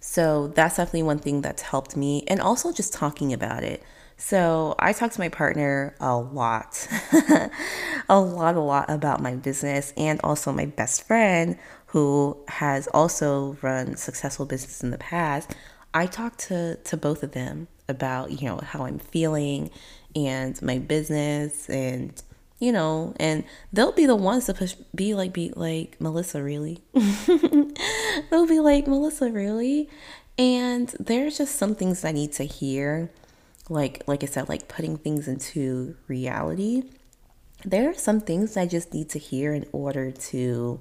So 0.00 0.48
that's 0.48 0.76
definitely 0.76 1.04
one 1.04 1.20
thing 1.20 1.42
that's 1.42 1.62
helped 1.62 1.96
me. 1.96 2.24
And 2.26 2.40
also 2.40 2.72
just 2.72 2.92
talking 2.92 3.32
about 3.32 3.62
it. 3.62 3.82
So 4.16 4.74
I 4.78 4.92
talk 4.92 5.12
to 5.12 5.20
my 5.20 5.28
partner 5.28 5.96
a 6.00 6.16
lot, 6.16 6.86
a 8.08 8.20
lot, 8.20 8.54
a 8.56 8.60
lot 8.60 8.90
about 8.90 9.20
my 9.20 9.34
business 9.34 9.92
and 9.96 10.20
also 10.22 10.52
my 10.52 10.66
best 10.66 11.04
friend 11.06 11.58
who 11.92 12.34
has 12.48 12.88
also 12.88 13.58
run 13.60 13.96
successful 13.96 14.46
business 14.46 14.82
in 14.82 14.90
the 14.90 14.96
past. 14.96 15.54
I 15.92 16.06
talk 16.06 16.38
to, 16.38 16.76
to 16.76 16.96
both 16.96 17.22
of 17.22 17.32
them 17.32 17.68
about, 17.86 18.40
you 18.40 18.48
know, 18.48 18.60
how 18.62 18.86
I'm 18.86 18.98
feeling 18.98 19.70
and 20.16 20.60
my 20.62 20.78
business 20.78 21.68
and 21.68 22.20
you 22.58 22.70
know, 22.70 23.12
and 23.18 23.42
they'll 23.72 23.90
be 23.90 24.06
the 24.06 24.14
ones 24.14 24.46
to 24.46 24.54
push, 24.54 24.74
be 24.94 25.14
like, 25.14 25.32
be 25.32 25.52
like, 25.56 26.00
Melissa, 26.00 26.40
really? 26.40 26.80
they'll 26.94 28.46
be 28.46 28.60
like, 28.60 28.86
Melissa, 28.86 29.32
really? 29.32 29.90
And 30.38 30.88
there's 31.00 31.38
just 31.38 31.56
some 31.56 31.74
things 31.74 32.04
I 32.04 32.12
need 32.12 32.32
to 32.34 32.44
hear, 32.44 33.10
like, 33.68 34.04
like 34.06 34.22
I 34.22 34.26
said, 34.26 34.48
like 34.48 34.68
putting 34.68 34.96
things 34.96 35.26
into 35.26 35.96
reality. 36.06 36.84
There 37.64 37.90
are 37.90 37.94
some 37.94 38.20
things 38.20 38.56
I 38.56 38.66
just 38.66 38.94
need 38.94 39.10
to 39.10 39.18
hear 39.18 39.52
in 39.52 39.66
order 39.72 40.12
to 40.12 40.80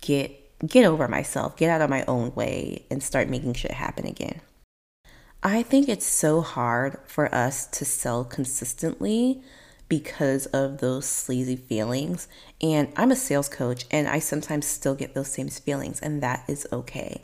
get 0.00 0.36
get 0.66 0.84
over 0.84 1.08
myself, 1.08 1.56
get 1.56 1.70
out 1.70 1.80
of 1.80 1.90
my 1.90 2.04
own 2.06 2.34
way, 2.34 2.84
and 2.90 3.02
start 3.02 3.28
making 3.28 3.54
shit 3.54 3.70
happen 3.70 4.06
again. 4.06 4.40
I 5.42 5.62
think 5.62 5.88
it's 5.88 6.06
so 6.06 6.42
hard 6.42 6.98
for 7.06 7.34
us 7.34 7.66
to 7.68 7.84
sell 7.86 8.24
consistently 8.24 9.42
because 9.88 10.46
of 10.46 10.78
those 10.78 11.06
sleazy 11.06 11.56
feelings. 11.56 12.28
And 12.60 12.92
I'm 12.96 13.10
a 13.10 13.16
sales 13.16 13.48
coach 13.48 13.86
and 13.90 14.06
I 14.06 14.18
sometimes 14.18 14.66
still 14.66 14.94
get 14.94 15.14
those 15.14 15.28
same 15.28 15.48
feelings, 15.48 16.00
and 16.00 16.22
that 16.22 16.44
is 16.46 16.66
okay. 16.72 17.22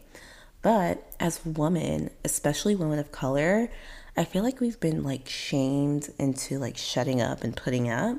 But 0.63 1.15
as 1.21 1.45
women, 1.45 2.11
especially 2.25 2.75
women 2.75 2.99
of 2.99 3.13
color, 3.13 3.71
I 4.17 4.25
feel 4.25 4.43
like 4.43 4.61
we've 4.61 4.81
been 4.81 5.05
like 5.05 5.29
shamed 5.29 6.09
into 6.19 6.59
like 6.59 6.77
shutting 6.77 7.21
up 7.21 7.45
and 7.45 7.55
putting 7.55 7.91
up 7.91 8.19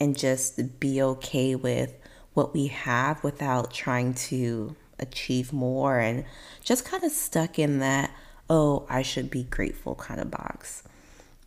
and 0.00 0.16
just 0.16 0.80
be 0.80 1.02
okay 1.02 1.54
with 1.54 1.92
what 2.34 2.54
we 2.54 2.68
have 2.68 3.22
without 3.22 3.72
trying 3.72 4.14
to 4.14 4.74
achieve 4.98 5.52
more 5.52 5.98
and 5.98 6.24
just 6.62 6.84
kind 6.84 7.04
of 7.04 7.10
stuck 7.12 7.58
in 7.58 7.78
that 7.80 8.10
oh, 8.52 8.84
I 8.90 9.00
should 9.00 9.30
be 9.30 9.44
grateful 9.44 9.94
kind 9.94 10.20
of 10.20 10.30
box. 10.30 10.82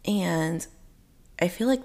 And 0.05 0.65
I 1.39 1.47
feel 1.49 1.67
like 1.67 1.83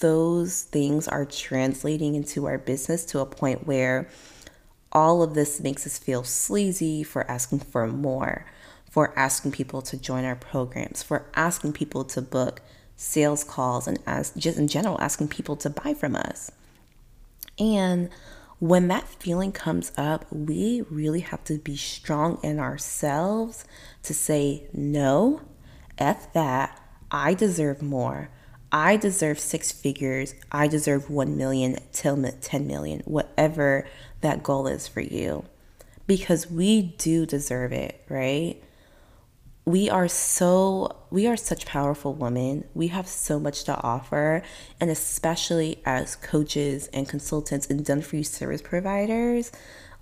those 0.00 0.64
things 0.64 1.08
are 1.08 1.24
translating 1.24 2.14
into 2.14 2.46
our 2.46 2.58
business 2.58 3.06
to 3.06 3.20
a 3.20 3.26
point 3.26 3.66
where 3.66 4.08
all 4.92 5.22
of 5.22 5.34
this 5.34 5.60
makes 5.60 5.86
us 5.86 5.98
feel 5.98 6.24
sleazy 6.24 7.02
for 7.02 7.30
asking 7.30 7.60
for 7.60 7.86
more, 7.86 8.44
for 8.90 9.18
asking 9.18 9.52
people 9.52 9.80
to 9.82 9.96
join 9.96 10.24
our 10.24 10.36
programs, 10.36 11.02
for 11.02 11.26
asking 11.34 11.72
people 11.72 12.04
to 12.04 12.20
book 12.20 12.60
sales 12.96 13.44
calls, 13.44 13.86
and 13.86 13.98
as 14.06 14.30
just 14.36 14.58
in 14.58 14.68
general, 14.68 15.00
asking 15.00 15.28
people 15.28 15.56
to 15.56 15.70
buy 15.70 15.94
from 15.94 16.16
us. 16.16 16.50
And 17.60 18.08
when 18.58 18.88
that 18.88 19.06
feeling 19.06 19.52
comes 19.52 19.92
up, 19.96 20.26
we 20.32 20.82
really 20.90 21.20
have 21.20 21.44
to 21.44 21.58
be 21.58 21.76
strong 21.76 22.40
in 22.42 22.58
ourselves 22.58 23.64
to 24.02 24.14
say, 24.14 24.64
no, 24.72 25.42
F 25.98 26.32
that. 26.32 26.78
I 27.10 27.34
deserve 27.34 27.82
more. 27.82 28.30
I 28.72 28.96
deserve 28.96 29.38
six 29.40 29.72
figures. 29.72 30.34
I 30.52 30.68
deserve 30.68 31.10
1 31.10 31.36
million, 31.36 31.78
10 31.92 32.66
million, 32.66 33.00
whatever 33.04 33.86
that 34.20 34.42
goal 34.42 34.66
is 34.66 34.86
for 34.86 35.00
you. 35.00 35.44
Because 36.06 36.50
we 36.50 36.82
do 36.82 37.26
deserve 37.26 37.72
it, 37.72 38.04
right? 38.08 38.62
We 39.70 39.88
are 39.88 40.08
so 40.08 40.96
we 41.10 41.26
are 41.28 41.36
such 41.36 41.64
powerful 41.64 42.12
women. 42.12 42.64
We 42.74 42.88
have 42.88 43.06
so 43.06 43.38
much 43.38 43.64
to 43.64 43.80
offer 43.80 44.42
and 44.80 44.90
especially 44.90 45.80
as 45.84 46.16
coaches 46.16 46.88
and 46.92 47.08
consultants 47.08 47.68
and 47.68 47.84
done 47.84 48.02
for 48.02 48.16
you 48.16 48.24
service 48.24 48.62
providers 48.62 49.52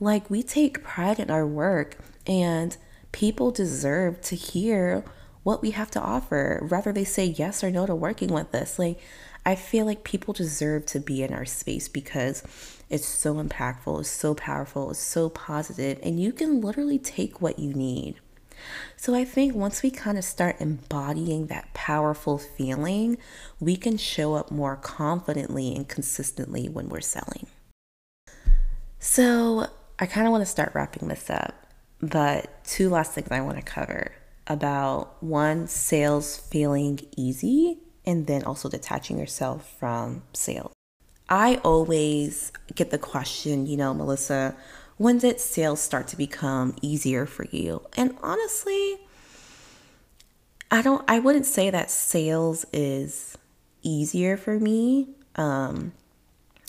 like 0.01 0.31
we 0.31 0.43
take 0.43 0.83
pride 0.83 1.19
in 1.19 1.31
our 1.31 1.47
work 1.47 1.99
and 2.27 2.77
people 3.13 3.51
deserve 3.51 4.21
to 4.23 4.37
hear 4.37 5.05
what 5.43 5.61
we 5.61 5.73
have 5.73 5.91
to 5.91 6.01
offer 6.01 6.61
rather 6.63 6.93
they 6.93 7.05
say 7.05 7.27
yes 7.27 7.63
or 7.63 7.71
no 7.71 7.85
to 7.85 7.95
working 7.95 8.33
with 8.33 8.55
us. 8.55 8.79
Like 8.79 8.99
i 9.45 9.55
feel 9.55 9.85
like 9.85 10.03
people 10.03 10.33
deserve 10.33 10.87
to 10.87 10.99
be 10.99 11.23
in 11.23 11.33
our 11.33 11.45
space 11.45 11.89
because 11.89 12.43
it's 12.89 13.07
so 13.07 13.35
impactful 13.35 14.01
it's 14.01 14.09
so 14.09 14.35
powerful 14.35 14.91
it's 14.91 14.99
so 14.99 15.29
positive 15.29 15.99
and 16.03 16.19
you 16.21 16.33
can 16.33 16.61
literally 16.61 16.99
take 16.99 17.43
what 17.43 17.59
you 17.59 17.73
need 17.75 18.17
so 18.97 19.15
I 19.15 19.25
think 19.25 19.55
once 19.55 19.83
we 19.83 19.91
kind 19.91 20.19
of 20.19 20.25
start 20.25 20.57
embodying 20.61 21.47
that 21.47 21.73
powerful 21.75 22.39
feeling, 22.39 23.19
we 23.61 23.77
can 23.77 23.97
show 23.97 24.35
up 24.35 24.51
more 24.51 24.77
confidently 24.77 25.75
and 25.75 25.89
consistently 25.89 26.69
when 26.69 26.89
we're 26.89 27.01
selling. 27.01 27.47
So 28.99 29.67
I 29.99 30.07
kind 30.07 30.27
of 30.27 30.33
want 30.33 30.43
to 30.43 30.47
start 30.47 30.73
wrapping 30.75 31.09
this 31.09 31.31
up, 31.31 31.55
but 32.01 32.65
two 32.65 32.89
last 32.89 33.13
things 33.13 33.29
I 33.31 33.41
want 33.41 33.57
to 33.57 33.63
cover 33.63 34.13
about 34.47 35.23
one, 35.23 35.67
sales 35.67 36.37
feeling 36.37 37.01
easy, 37.17 37.79
and 38.05 38.27
then 38.27 38.43
also 38.45 38.69
detaching 38.69 39.19
yourself 39.19 39.77
from 39.79 40.23
sales. 40.33 40.73
I 41.29 41.57
always 41.57 42.53
get 42.75 42.91
the 42.91 42.99
question, 42.99 43.67
you 43.67 43.77
know, 43.77 43.93
Melissa, 43.93 44.57
when 44.99 45.19
did 45.19 45.41
sales 45.41 45.81
start 45.81 46.09
to 46.09 46.17
become 46.17 46.77
easier 46.83 47.25
for 47.25 47.47
you? 47.51 47.83
And 47.97 48.17
honestly, 48.23 48.99
I 50.71 50.83
don't 50.83 51.03
I 51.09 51.19
wouldn't 51.21 51.47
say 51.47 51.71
that 51.71 51.91
sales 51.91 52.67
is 52.73 53.39
easier 53.83 54.37
for 54.37 54.59
me. 54.59 55.09
Um, 55.37 55.93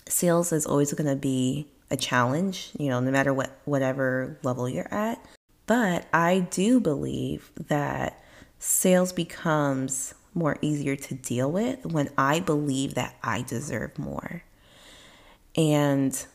sales 0.07 0.53
is 0.53 0.65
always 0.65 0.93
going 0.93 1.09
to 1.09 1.15
be 1.15 1.67
a 1.91 1.97
challenge, 1.97 2.69
you 2.77 2.87
know, 2.87 2.99
no 2.99 3.11
matter 3.11 3.33
what 3.33 3.59
whatever 3.65 4.37
level 4.43 4.69
you're 4.69 4.93
at. 4.93 5.23
But 5.65 6.07
I 6.13 6.47
do 6.51 6.79
believe 6.79 7.51
that 7.67 8.23
sales 8.59 9.11
becomes 9.11 10.13
more 10.33 10.57
easier 10.61 10.95
to 10.95 11.13
deal 11.15 11.51
with 11.51 11.85
when 11.85 12.09
I 12.17 12.39
believe 12.39 12.93
that 12.93 13.15
I 13.23 13.41
deserve 13.41 13.97
more. 13.97 14.43
And 15.55 16.25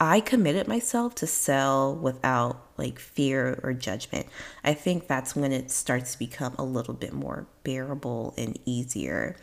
I 0.00 0.20
committed 0.20 0.68
myself 0.68 1.14
to 1.16 1.26
sell 1.26 1.94
without 1.94 2.62
like 2.76 2.98
fear 2.98 3.58
or 3.62 3.72
judgment. 3.72 4.26
I 4.62 4.74
think 4.74 5.08
that's 5.08 5.34
when 5.34 5.52
it 5.52 5.70
starts 5.70 6.12
to 6.12 6.18
become 6.18 6.54
a 6.56 6.64
little 6.64 6.94
bit 6.94 7.12
more 7.12 7.46
bearable 7.64 8.34
and 8.38 8.58
easier. 8.64 9.36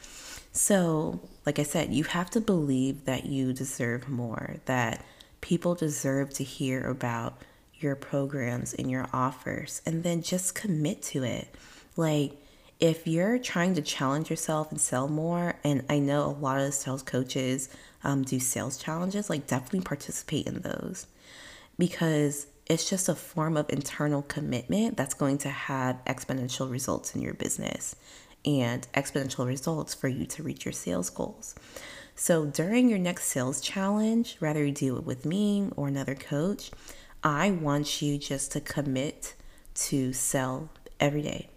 So, 0.54 1.20
like 1.46 1.60
I 1.60 1.64
said, 1.64 1.94
you 1.94 2.06
have 2.06 2.30
to 2.32 2.40
believe 2.40 3.04
that 3.04 3.26
you 3.26 3.52
deserve 3.52 4.08
more, 4.08 4.56
that 4.66 5.04
people 5.42 5.76
deserve 5.76 6.30
to 6.36 6.46
hear 6.46 6.88
about 6.88 7.42
your 7.74 7.98
programs 7.98 8.74
and 8.74 8.90
your 8.90 9.08
offers, 9.12 9.82
and 9.86 10.04
then 10.04 10.22
just 10.22 10.56
commit 10.56 11.02
to 11.02 11.24
it. 11.24 11.54
Like, 11.98 12.42
if 12.80 13.08
you're 13.08 13.40
trying 13.40 13.74
to 13.76 13.82
challenge 13.82 14.30
yourself 14.30 14.72
and 14.72 14.80
sell 14.80 15.08
more, 15.08 15.56
and 15.64 15.86
I 15.90 16.00
know 16.00 16.26
a 16.26 16.40
lot 16.40 16.60
of 16.60 16.74
sales 16.74 17.04
coaches 17.04 17.70
um, 18.04 18.24
do 18.24 18.40
sales 18.40 18.78
challenges, 18.78 19.30
like 19.30 19.48
definitely 19.48 19.82
participate 19.82 20.48
in 20.48 20.62
those 20.62 21.08
because 21.78 22.48
it's 22.68 22.90
just 22.90 23.10
a 23.10 23.16
form 23.16 23.58
of 23.58 23.70
internal 23.70 24.22
commitment 24.24 24.98
that's 24.98 25.14
going 25.14 25.38
to 25.40 25.50
have 25.50 26.04
exponential 26.06 26.70
results 26.70 27.16
in 27.16 27.22
your 27.22 27.34
business 27.34 27.96
and 28.44 28.88
exponential 28.94 29.46
results 29.46 29.94
for 29.94 30.08
you 30.08 30.26
to 30.26 30.44
reach 30.44 30.66
your 30.66 30.72
sales 30.72 31.10
goals. 31.10 31.56
So 32.16 32.46
during 32.46 32.90
your 32.90 33.00
next 33.00 33.26
sales 33.26 33.62
challenge, 33.62 34.38
whether 34.40 34.64
you 34.64 34.72
do 34.72 34.98
it 34.98 35.04
with 35.04 35.26
me 35.26 35.70
or 35.76 35.88
another 35.88 36.16
coach, 36.16 36.72
I 37.24 37.52
want 37.52 38.02
you 38.02 38.18
just 38.18 38.52
to 38.54 38.62
commit 38.62 39.34
to 39.76 40.14
sell 40.14 40.70
every 41.00 41.22
day 41.22 41.50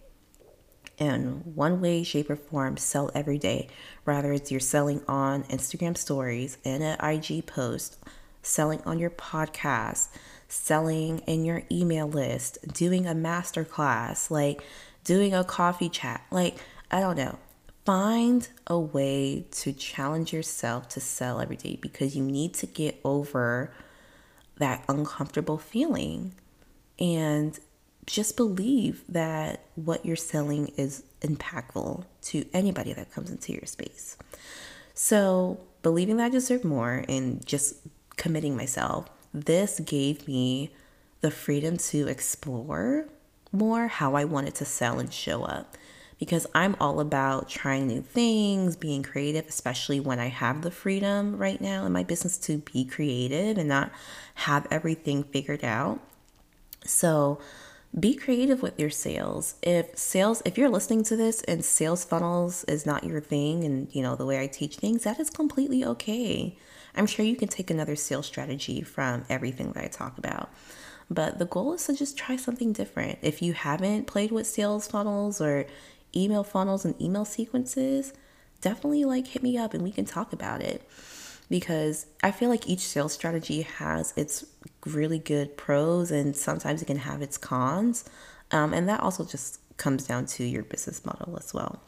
in 0.99 1.41
one 1.55 1.81
way, 1.81 2.03
shape, 2.03 2.29
or 2.29 2.35
form 2.35 2.77
sell 2.77 3.09
every 3.15 3.37
day. 3.37 3.67
Rather, 4.05 4.33
it's 4.33 4.51
you're 4.51 4.59
selling 4.59 5.01
on 5.07 5.43
Instagram 5.45 5.97
stories, 5.97 6.57
in 6.63 6.81
an 6.81 6.97
IG 7.03 7.45
post, 7.45 7.97
selling 8.41 8.81
on 8.85 8.99
your 8.99 9.09
podcast, 9.09 10.09
selling 10.47 11.19
in 11.19 11.45
your 11.45 11.63
email 11.71 12.07
list, 12.07 12.57
doing 12.73 13.07
a 13.07 13.15
master 13.15 13.63
class, 13.63 14.29
like 14.29 14.61
doing 15.03 15.33
a 15.33 15.43
coffee 15.43 15.89
chat. 15.89 16.25
Like, 16.31 16.57
I 16.91 16.99
don't 16.99 17.17
know. 17.17 17.39
Find 17.85 18.47
a 18.67 18.77
way 18.77 19.45
to 19.51 19.73
challenge 19.73 20.33
yourself 20.33 20.89
to 20.89 20.99
sell 20.99 21.39
every 21.39 21.55
day 21.55 21.77
because 21.81 22.15
you 22.15 22.23
need 22.23 22.53
to 22.55 22.67
get 22.67 22.99
over 23.03 23.73
that 24.57 24.83
uncomfortable 24.87 25.57
feeling. 25.57 26.35
And 26.99 27.57
just 28.09 28.35
believe 28.35 29.03
that 29.07 29.63
what 29.75 30.03
you're 30.03 30.15
selling 30.15 30.71
is 30.77 31.03
impactful 31.21 32.03
to 32.23 32.45
anybody 32.53 32.91
that 32.91 33.11
comes 33.11 33.29
into 33.29 33.53
your 33.53 33.65
space. 33.65 34.17
So, 34.95 35.59
believing 35.83 36.17
that 36.17 36.25
I 36.25 36.29
deserve 36.29 36.65
more 36.65 37.05
and 37.07 37.45
just 37.45 37.75
committing 38.17 38.57
myself, 38.57 39.07
this 39.31 39.79
gave 39.79 40.27
me 40.27 40.71
the 41.21 41.29
freedom 41.29 41.77
to 41.77 42.07
explore 42.07 43.05
more 43.51 43.87
how 43.87 44.15
I 44.15 44.25
wanted 44.25 44.55
to 44.55 44.65
sell 44.65 44.99
and 44.99 45.13
show 45.13 45.43
up 45.43 45.77
because 46.19 46.47
I'm 46.55 46.75
all 46.79 46.99
about 46.99 47.47
trying 47.47 47.87
new 47.87 48.01
things, 48.01 48.75
being 48.75 49.03
creative, 49.03 49.47
especially 49.47 49.99
when 49.99 50.19
I 50.19 50.27
have 50.27 50.63
the 50.63 50.71
freedom 50.71 51.37
right 51.37 51.61
now 51.61 51.85
in 51.85 51.91
my 51.91 52.03
business 52.03 52.37
to 52.39 52.57
be 52.57 52.85
creative 52.85 53.57
and 53.57 53.69
not 53.69 53.91
have 54.33 54.67
everything 54.71 55.23
figured 55.23 55.63
out. 55.63 55.99
So, 56.83 57.39
be 57.97 58.13
creative 58.13 58.61
with 58.61 58.79
your 58.79 58.89
sales. 58.89 59.55
If 59.63 59.97
sales, 59.97 60.41
if 60.45 60.57
you're 60.57 60.69
listening 60.69 61.03
to 61.05 61.15
this 61.15 61.41
and 61.43 61.65
sales 61.65 62.05
funnels 62.05 62.63
is 62.65 62.85
not 62.85 63.03
your 63.03 63.19
thing 63.19 63.63
and 63.63 63.93
you 63.93 64.03
know 64.03 64.15
the 64.15 64.25
way 64.25 64.41
I 64.41 64.47
teach 64.47 64.77
things, 64.77 65.03
that 65.03 65.19
is 65.19 65.29
completely 65.29 65.83
okay. 65.83 66.55
I'm 66.95 67.07
sure 67.07 67.25
you 67.25 67.35
can 67.35 67.47
take 67.47 67.71
another 67.71 67.95
sales 67.95 68.27
strategy 68.27 68.81
from 68.81 69.25
everything 69.29 69.71
that 69.71 69.83
I 69.83 69.87
talk 69.87 70.17
about. 70.17 70.49
But 71.09 71.39
the 71.39 71.45
goal 71.45 71.73
is 71.73 71.85
to 71.87 71.95
just 71.95 72.17
try 72.17 72.35
something 72.35 72.73
different. 72.73 73.19
If 73.21 73.41
you 73.41 73.53
haven't 73.53 74.05
played 74.05 74.31
with 74.31 74.45
sales 74.45 74.87
funnels 74.87 75.41
or 75.41 75.65
email 76.15 76.43
funnels 76.43 76.85
and 76.85 76.99
email 77.01 77.25
sequences, 77.25 78.13
definitely 78.61 79.05
like 79.05 79.27
hit 79.27 79.41
me 79.41 79.57
up 79.57 79.73
and 79.73 79.83
we 79.83 79.91
can 79.91 80.05
talk 80.05 80.33
about 80.33 80.61
it 80.61 80.87
because 81.49 82.05
I 82.23 82.31
feel 82.31 82.49
like 82.49 82.67
each 82.67 82.81
sales 82.81 83.13
strategy 83.13 83.63
has 83.63 84.13
its 84.15 84.45
really 84.85 85.19
good 85.19 85.57
pros 85.57 86.11
and 86.11 86.35
sometimes 86.35 86.81
it 86.81 86.85
can 86.85 86.97
have 86.97 87.21
its 87.21 87.37
cons. 87.37 88.05
Um, 88.51 88.73
and 88.73 88.87
that 88.87 89.01
also 89.01 89.25
just 89.25 89.59
comes 89.77 90.05
down 90.05 90.25
to 90.27 90.43
your 90.43 90.63
business 90.63 91.05
model 91.05 91.37
as 91.37 91.53
well. 91.53 91.81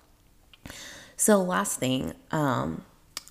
So, 1.16 1.42
last 1.42 1.80
thing, 1.80 2.14
um, 2.32 2.84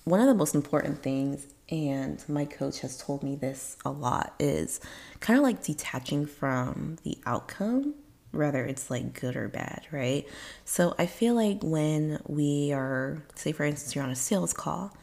one 0.05 0.21
of 0.21 0.27
the 0.27 0.33
most 0.33 0.55
important 0.55 1.03
things, 1.03 1.47
and 1.69 2.23
my 2.29 2.45
coach 2.45 2.79
has 2.79 2.97
told 2.97 3.23
me 3.23 3.35
this 3.35 3.75
a 3.83 3.91
lot, 3.91 4.33
is 4.39 4.79
kind 5.19 5.37
of 5.37 5.43
like 5.43 5.61
detaching 5.61 6.25
from 6.25 6.97
the 7.03 7.17
outcome, 7.25 7.95
whether 8.31 8.65
it's 8.65 8.89
like 8.89 9.19
good 9.19 9.35
or 9.35 9.49
bad, 9.49 9.87
right? 9.91 10.25
So, 10.63 10.95
I 10.97 11.05
feel 11.05 11.35
like 11.35 11.59
when 11.63 12.21
we 12.27 12.71
are, 12.71 13.21
say, 13.35 13.51
for 13.51 13.65
instance, 13.65 13.93
you're 13.93 14.05
on 14.05 14.11
a 14.11 14.15
sales 14.15 14.53
call 14.53 14.95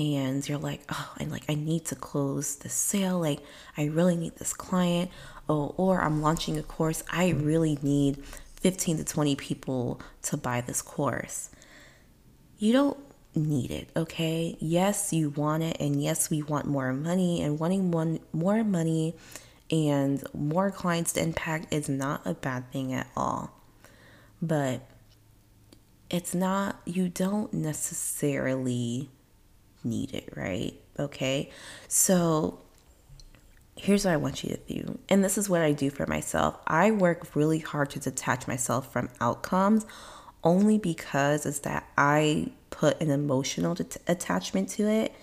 and 0.00 0.48
you're 0.48 0.58
like, 0.58 0.82
oh, 0.88 1.14
and 1.18 1.30
like 1.30 1.44
I 1.48 1.54
need 1.54 1.84
to 1.86 1.94
close 1.94 2.56
the 2.56 2.68
sale. 2.68 3.18
Like 3.18 3.40
I 3.76 3.84
really 3.84 4.16
need 4.16 4.36
this 4.36 4.52
client. 4.52 5.10
Oh, 5.48 5.74
or 5.76 6.00
I'm 6.00 6.22
launching 6.22 6.58
a 6.58 6.62
course. 6.62 7.02
I 7.10 7.30
really 7.30 7.78
need 7.82 8.24
15 8.60 8.98
to 8.98 9.04
20 9.04 9.36
people 9.36 10.00
to 10.22 10.36
buy 10.36 10.60
this 10.60 10.80
course. 10.82 11.50
You 12.58 12.72
don't 12.72 12.98
need 13.34 13.70
it, 13.70 13.88
okay? 13.96 14.56
Yes, 14.60 15.12
you 15.12 15.30
want 15.30 15.62
it, 15.62 15.76
and 15.80 16.02
yes, 16.02 16.30
we 16.30 16.42
want 16.42 16.66
more 16.66 16.92
money, 16.92 17.42
and 17.42 17.58
wanting 17.58 17.90
one 17.90 18.20
more 18.32 18.62
money 18.62 19.14
and 19.70 20.22
more 20.34 20.70
clients 20.70 21.12
to 21.12 21.22
impact 21.22 21.72
is 21.72 21.88
not 21.88 22.26
a 22.26 22.34
bad 22.34 22.70
thing 22.72 22.92
at 22.92 23.06
all. 23.16 23.50
But 24.42 24.82
it's 26.10 26.34
not, 26.34 26.80
you 26.84 27.08
don't 27.08 27.52
necessarily 27.52 29.10
need 29.84 30.14
it, 30.14 30.32
right? 30.36 30.74
Okay. 30.98 31.50
So 31.88 32.60
here's 33.76 34.04
what 34.04 34.12
I 34.12 34.16
want 34.16 34.44
you 34.44 34.50
to 34.50 34.74
do. 34.74 34.98
And 35.08 35.24
this 35.24 35.38
is 35.38 35.48
what 35.48 35.62
I 35.62 35.72
do 35.72 35.90
for 35.90 36.06
myself. 36.06 36.58
I 36.66 36.90
work 36.90 37.34
really 37.34 37.60
hard 37.60 37.90
to 37.90 38.00
detach 38.00 38.46
myself 38.46 38.92
from 38.92 39.08
outcomes 39.20 39.86
only 40.42 40.78
because 40.78 41.46
it's 41.46 41.60
that 41.60 41.86
I 41.96 42.52
put 42.70 43.00
an 43.00 43.10
emotional 43.10 43.74
det- 43.74 43.96
attachment 44.06 44.68
to 44.70 44.88
it. 44.88 45.14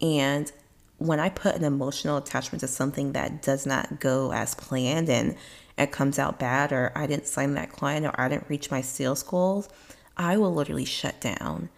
And 0.00 0.50
when 0.98 1.20
I 1.20 1.28
put 1.28 1.54
an 1.54 1.64
emotional 1.64 2.16
attachment 2.16 2.60
to 2.60 2.68
something 2.68 3.12
that 3.12 3.42
does 3.42 3.66
not 3.66 4.00
go 4.00 4.32
as 4.32 4.54
planned 4.54 5.08
and 5.08 5.36
it 5.76 5.92
comes 5.92 6.18
out 6.18 6.38
bad, 6.38 6.72
or 6.72 6.92
I 6.94 7.06
didn't 7.06 7.26
sign 7.26 7.54
that 7.54 7.70
client, 7.70 8.04
or 8.04 8.20
I 8.20 8.28
didn't 8.28 8.48
reach 8.48 8.70
my 8.70 8.80
sales 8.80 9.22
goals, 9.22 9.68
I 10.16 10.36
will 10.36 10.52
literally 10.52 10.84
shut 10.84 11.20
down. 11.20 11.68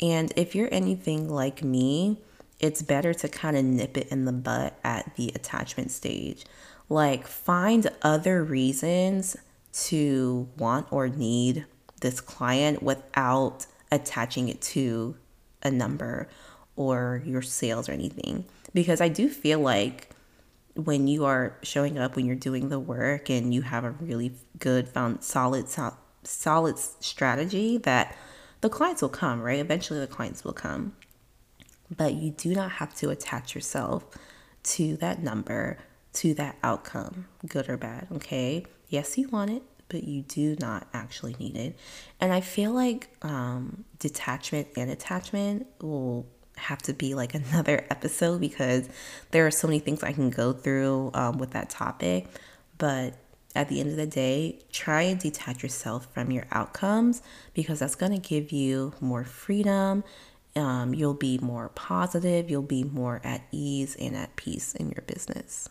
And 0.00 0.32
if 0.36 0.54
you're 0.54 0.68
anything 0.72 1.28
like 1.28 1.62
me, 1.62 2.18
it's 2.60 2.82
better 2.82 3.14
to 3.14 3.28
kind 3.28 3.56
of 3.56 3.64
nip 3.64 3.96
it 3.96 4.08
in 4.08 4.24
the 4.24 4.32
butt 4.32 4.78
at 4.82 5.14
the 5.16 5.32
attachment 5.34 5.90
stage. 5.90 6.44
Like, 6.88 7.26
find 7.26 7.88
other 8.02 8.44
reasons 8.44 9.36
to 9.84 10.48
want 10.56 10.86
or 10.90 11.08
need 11.08 11.66
this 12.00 12.20
client 12.20 12.82
without 12.82 13.66
attaching 13.90 14.48
it 14.48 14.60
to 14.60 15.16
a 15.62 15.70
number 15.70 16.28
or 16.76 17.22
your 17.24 17.42
sales 17.42 17.88
or 17.88 17.92
anything. 17.92 18.44
Because 18.74 19.00
I 19.00 19.08
do 19.08 19.28
feel 19.28 19.58
like 19.58 20.10
when 20.74 21.08
you 21.08 21.24
are 21.24 21.56
showing 21.62 21.98
up, 21.98 22.16
when 22.16 22.26
you're 22.26 22.36
doing 22.36 22.68
the 22.68 22.78
work 22.78 23.30
and 23.30 23.52
you 23.52 23.62
have 23.62 23.84
a 23.84 23.90
really 23.90 24.32
good, 24.58 24.88
found 24.88 25.24
solid, 25.24 25.66
solid 26.22 26.78
strategy 26.78 27.78
that 27.78 28.14
the 28.60 28.68
clients 28.68 29.02
will 29.02 29.08
come, 29.08 29.40
right? 29.40 29.58
Eventually, 29.58 30.00
the 30.00 30.06
clients 30.06 30.44
will 30.44 30.52
come. 30.52 30.94
But 31.94 32.14
you 32.14 32.30
do 32.30 32.54
not 32.54 32.72
have 32.72 32.94
to 32.96 33.10
attach 33.10 33.54
yourself 33.54 34.04
to 34.64 34.96
that 34.96 35.22
number, 35.22 35.78
to 36.14 36.34
that 36.34 36.56
outcome, 36.62 37.26
good 37.46 37.68
or 37.68 37.76
bad, 37.76 38.08
okay? 38.12 38.66
Yes, 38.88 39.16
you 39.16 39.28
want 39.28 39.50
it, 39.50 39.62
but 39.88 40.04
you 40.04 40.22
do 40.22 40.56
not 40.58 40.88
actually 40.92 41.36
need 41.38 41.56
it. 41.56 41.78
And 42.20 42.32
I 42.32 42.40
feel 42.40 42.72
like 42.72 43.08
um, 43.22 43.84
detachment 43.98 44.68
and 44.76 44.90
attachment 44.90 45.66
will 45.80 46.26
have 46.56 46.82
to 46.82 46.92
be 46.92 47.14
like 47.14 47.34
another 47.52 47.86
episode 47.90 48.40
because 48.40 48.88
there 49.30 49.46
are 49.46 49.50
so 49.50 49.68
many 49.68 49.78
things 49.78 50.02
I 50.02 50.12
can 50.12 50.30
go 50.30 50.52
through 50.52 51.10
um, 51.14 51.38
with 51.38 51.52
that 51.52 51.70
topic. 51.70 52.26
But 52.78 53.14
at 53.56 53.68
the 53.68 53.80
end 53.80 53.90
of 53.90 53.96
the 53.96 54.06
day, 54.06 54.60
try 54.70 55.02
and 55.02 55.18
detach 55.18 55.62
yourself 55.62 56.12
from 56.12 56.30
your 56.30 56.46
outcomes 56.52 57.22
because 57.54 57.80
that's 57.80 57.94
going 57.94 58.12
to 58.12 58.28
give 58.28 58.52
you 58.52 58.92
more 59.00 59.24
freedom. 59.24 60.04
Um, 60.54 60.94
you'll 60.94 61.14
be 61.14 61.38
more 61.38 61.70
positive, 61.70 62.48
you'll 62.50 62.62
be 62.62 62.84
more 62.84 63.20
at 63.24 63.42
ease 63.50 63.96
and 63.96 64.16
at 64.16 64.36
peace 64.36 64.74
in 64.74 64.90
your 64.90 65.02
business. 65.06 65.68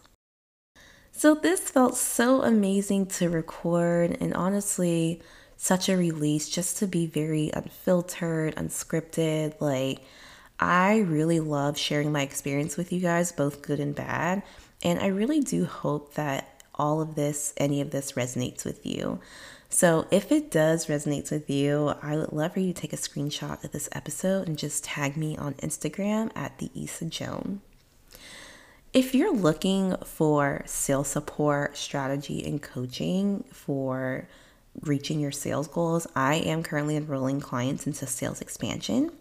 So, 1.12 1.34
this 1.34 1.70
felt 1.70 1.96
so 1.96 2.42
amazing 2.42 3.06
to 3.08 3.30
record, 3.30 4.18
and 4.20 4.34
honestly, 4.34 5.22
such 5.56 5.88
a 5.88 5.96
release 5.96 6.50
just 6.50 6.78
to 6.80 6.88
be 6.88 7.08
very 7.08 7.52
unfiltered, 7.54 8.56
unscripted. 8.56 9.60
Like, 9.62 10.02
I 10.60 11.00
really 11.00 11.40
love 11.40 11.78
sharing 11.78 12.12
my 12.12 12.22
experience 12.22 12.78
with 12.78 12.92
you 12.92 13.00
guys, 13.00 13.32
both 13.32 13.62
good 13.62 13.80
and 13.80 13.96
bad. 13.96 14.44
And 14.84 15.00
I 15.00 15.08
really 15.08 15.40
do 15.40 15.66
hope 15.66 16.14
that 16.16 16.55
all 16.76 17.02
of 17.02 17.16
this, 17.16 17.54
any 17.58 17.82
of 17.82 17.92
this 17.92 18.14
resonates 18.14 18.66
with 18.66 18.86
you. 18.86 19.20
So, 19.70 20.08
if 20.12 20.32
it 20.32 20.52
does 20.52 20.86
resonate 20.86 21.32
with 21.32 21.50
you, 21.50 21.96
I 22.02 22.16
would 22.16 22.32
love 22.32 22.54
for 22.54 22.60
you 22.60 22.72
to 22.72 22.82
take 22.82 22.94
a 22.94 22.98
screenshot 22.98 23.64
of 23.64 23.72
this 23.72 23.90
episode 23.92 24.48
and 24.48 24.58
just 24.58 24.84
tag 24.84 25.18
me 25.18 25.36
on 25.36 25.56
Instagram 25.56 26.32
at 26.36 26.60
the 26.60 26.72
Issa 26.76 27.06
Joan. 27.06 27.62
If 28.94 29.14
you're 29.14 29.34
looking 29.34 29.98
for 30.06 30.62
sales 30.66 31.10
support, 31.10 31.76
strategy, 31.76 32.46
and 32.46 32.62
coaching 32.62 33.44
for 33.52 34.30
reaching 34.82 35.20
your 35.20 35.34
sales 35.34 35.68
goals, 35.68 36.08
I 36.16 36.36
am 36.36 36.64
currently 36.64 36.96
enrolling 36.96 37.42
clients 37.42 37.86
into 37.86 38.08
sales 38.08 38.40
expansion. 38.40 39.12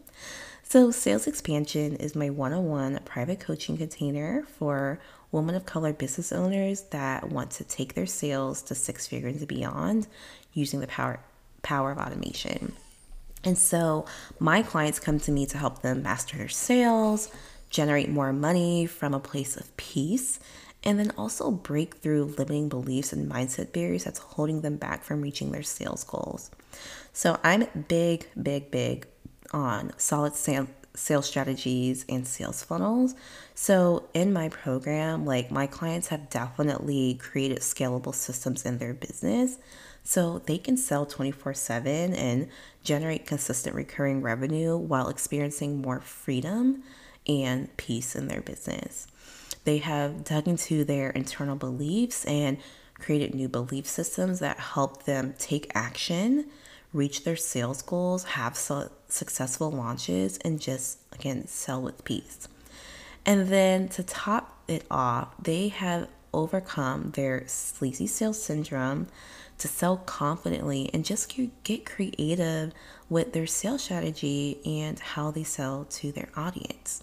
So, 0.63 0.91
sales 0.91 1.27
expansion 1.27 1.97
is 1.97 2.15
my 2.15 2.31
one 2.31 2.53
on 2.53 2.67
one 2.67 3.01
private 3.05 3.41
coaching 3.41 3.77
container 3.77 4.45
for 4.45 5.01
women 5.35 5.55
of 5.57 5.67
color 5.67 5.93
business 5.93 6.33
owners 6.33 6.83
that 6.91 7.29
want 7.29 7.51
to 7.51 7.65
take 7.65 7.95
their 7.95 8.07
sales 8.07 8.63
to 8.63 8.75
six 8.75 9.07
figures 9.07 9.37
and 9.37 9.49
beyond 9.49 10.07
using 10.53 10.81
the 10.81 10.87
power 10.87 11.21
power 11.63 11.91
of 11.91 11.99
automation. 11.99 12.73
And 13.43 13.59
so 13.59 14.07
my 14.39 14.63
clients 14.63 15.01
come 15.01 15.19
to 15.21 15.33
me 15.33 15.45
to 15.47 15.59
help 15.59 15.83
them 15.83 16.03
master 16.03 16.37
their 16.37 16.49
sales, 16.49 17.31
generate 17.69 18.09
more 18.09 18.33
money 18.33 18.87
from 18.87 19.13
a 19.13 19.21
place 19.21 19.57
of 19.57 19.77
peace, 19.77 20.39
and 20.85 20.99
then 20.99 21.13
also 21.19 21.51
break 21.51 21.97
through 21.97 22.35
limiting 22.39 22.69
beliefs 22.69 23.13
and 23.13 23.31
mindset 23.31 23.73
barriers 23.73 24.05
that's 24.05 24.19
holding 24.19 24.61
them 24.61 24.77
back 24.77 25.03
from 25.03 25.21
reaching 25.21 25.51
their 25.51 25.63
sales 25.63 26.05
goals. 26.05 26.51
So 27.13 27.41
I'm 27.43 27.67
big, 27.89 28.29
big, 28.41 28.71
big 28.71 29.07
on 29.53 29.93
solid 29.97 30.35
sales 30.95 31.27
strategies 31.27 32.05
and 32.09 32.27
sales 32.27 32.63
funnels. 32.63 33.15
So, 33.55 34.09
in 34.15 34.33
my 34.33 34.49
program, 34.49 35.25
like 35.25 35.51
my 35.51 35.67
clients 35.67 36.09
have 36.09 36.31
definitely 36.31 37.15
created 37.15 37.59
scalable 37.59 38.15
systems 38.15 38.65
in 38.65 38.79
their 38.79 38.95
business 38.95 39.59
so 40.05 40.41
they 40.41 40.59
can 40.59 40.77
sell 40.77 41.07
24 41.07 41.55
7 41.55 42.15
and 42.15 42.49
generate 42.83 43.27
consistent 43.27 43.75
recurring 43.75 44.23
revenue 44.23 44.77
while 44.77 45.09
experiencing 45.09 45.81
more 45.81 46.01
freedom 46.01 46.83
and 47.27 47.75
peace 47.77 48.15
in 48.15 48.29
their 48.29 48.43
business. 48.43 49.07
They 49.65 49.79
have 49.79 50.25
dug 50.25 50.47
into 50.47 50.85
their 50.85 51.11
internal 51.11 51.57
beliefs 51.57 52.25
and 52.27 52.59
created 52.99 53.35
new 53.35 53.49
belief 53.49 53.87
systems 53.87 54.41
that 54.41 54.59
help 54.59 55.05
them 55.05 55.35
take 55.39 55.73
action 55.75 56.47
reach 56.95 57.25
their 57.25 57.37
sales 57.37 57.83
goals, 57.83 58.25
have 58.25 58.57
su- 58.57 58.89
successful 59.09 59.71
launches, 59.71 60.39
and 60.39 60.61
just 60.61 60.99
again 61.13 61.47
sell 61.47 61.83
with 61.83 62.05
peace. 62.05 62.49
And 63.27 63.49
then 63.49 63.89
to 63.91 64.03
top 64.03 64.63
it 64.69 64.87
off, 64.91 65.35
they 65.43 65.69
have 65.69 66.09
overcome 66.33 67.13
their 67.13 67.45
sleazy 67.47 68.07
sales 68.07 68.43
syndrome 68.43 69.09
to 69.59 69.69
sell 69.69 69.99
confidently 69.99 70.91
and 70.93 71.05
just 71.05 71.33
get 71.63 71.87
creative 71.87 72.73
with 73.09 73.33
their 73.33 73.47
sales 73.47 73.83
strategy 73.83 74.59
and 74.65 74.99
how 74.99 75.31
they 75.31 75.45
sell 75.45 75.87
to 75.89 76.11
their 76.13 76.29
audience. 76.37 77.03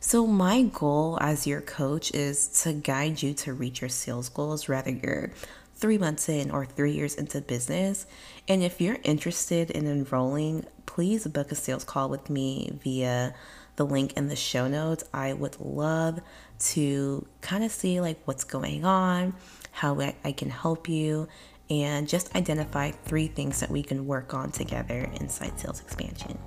So, 0.00 0.26
my 0.26 0.62
goal 0.62 1.18
as 1.20 1.46
your 1.46 1.60
coach 1.60 2.14
is 2.14 2.46
to 2.62 2.72
guide 2.72 3.22
you 3.22 3.34
to 3.34 3.52
reach 3.52 3.80
your 3.80 3.88
sales 3.90 4.28
goals, 4.28 4.68
whether 4.68 4.90
you're 4.90 5.32
three 5.78 5.98
months 5.98 6.28
in 6.28 6.50
or 6.50 6.66
three 6.66 6.92
years 6.92 7.14
into 7.14 7.40
business. 7.40 8.06
And 8.48 8.62
if 8.62 8.80
you're 8.80 8.98
interested 9.04 9.70
in 9.70 9.86
enrolling, 9.86 10.66
please 10.86 11.26
book 11.26 11.52
a 11.52 11.54
sales 11.54 11.84
call 11.84 12.08
with 12.08 12.28
me 12.28 12.78
via 12.82 13.34
the 13.76 13.86
link 13.86 14.12
in 14.16 14.28
the 14.28 14.36
show 14.36 14.66
notes. 14.66 15.04
I 15.14 15.32
would 15.32 15.58
love 15.60 16.20
to 16.58 17.26
kind 17.40 17.62
of 17.62 17.70
see 17.70 18.00
like 18.00 18.18
what's 18.24 18.44
going 18.44 18.84
on, 18.84 19.34
how 19.70 20.00
I 20.00 20.32
can 20.32 20.50
help 20.50 20.88
you, 20.88 21.28
and 21.70 22.08
just 22.08 22.34
identify 22.34 22.90
three 22.90 23.28
things 23.28 23.60
that 23.60 23.70
we 23.70 23.82
can 23.82 24.06
work 24.06 24.34
on 24.34 24.50
together 24.50 25.08
inside 25.20 25.60
sales 25.60 25.80
expansion. 25.80 26.38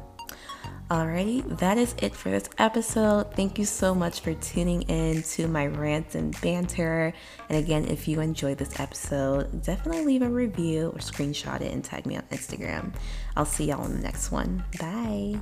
Alrighty, 0.91 1.57
that 1.59 1.77
is 1.77 1.95
it 1.99 2.13
for 2.13 2.29
this 2.29 2.49
episode. 2.57 3.33
Thank 3.33 3.57
you 3.57 3.63
so 3.63 3.95
much 3.95 4.19
for 4.19 4.33
tuning 4.33 4.81
in 4.81 5.23
to 5.23 5.47
my 5.47 5.67
rants 5.67 6.15
and 6.15 6.39
banter. 6.41 7.13
And 7.47 7.57
again, 7.57 7.85
if 7.85 8.09
you 8.09 8.19
enjoyed 8.19 8.57
this 8.57 8.77
episode, 8.77 9.63
definitely 9.63 10.03
leave 10.03 10.21
a 10.21 10.29
review 10.29 10.87
or 10.87 10.99
screenshot 10.99 11.61
it 11.61 11.71
and 11.71 11.81
tag 11.81 12.05
me 12.05 12.17
on 12.17 12.23
Instagram. 12.23 12.93
I'll 13.37 13.45
see 13.45 13.67
y'all 13.69 13.85
in 13.85 13.93
the 13.93 14.03
next 14.03 14.31
one. 14.31 14.65
Bye. 14.81 15.39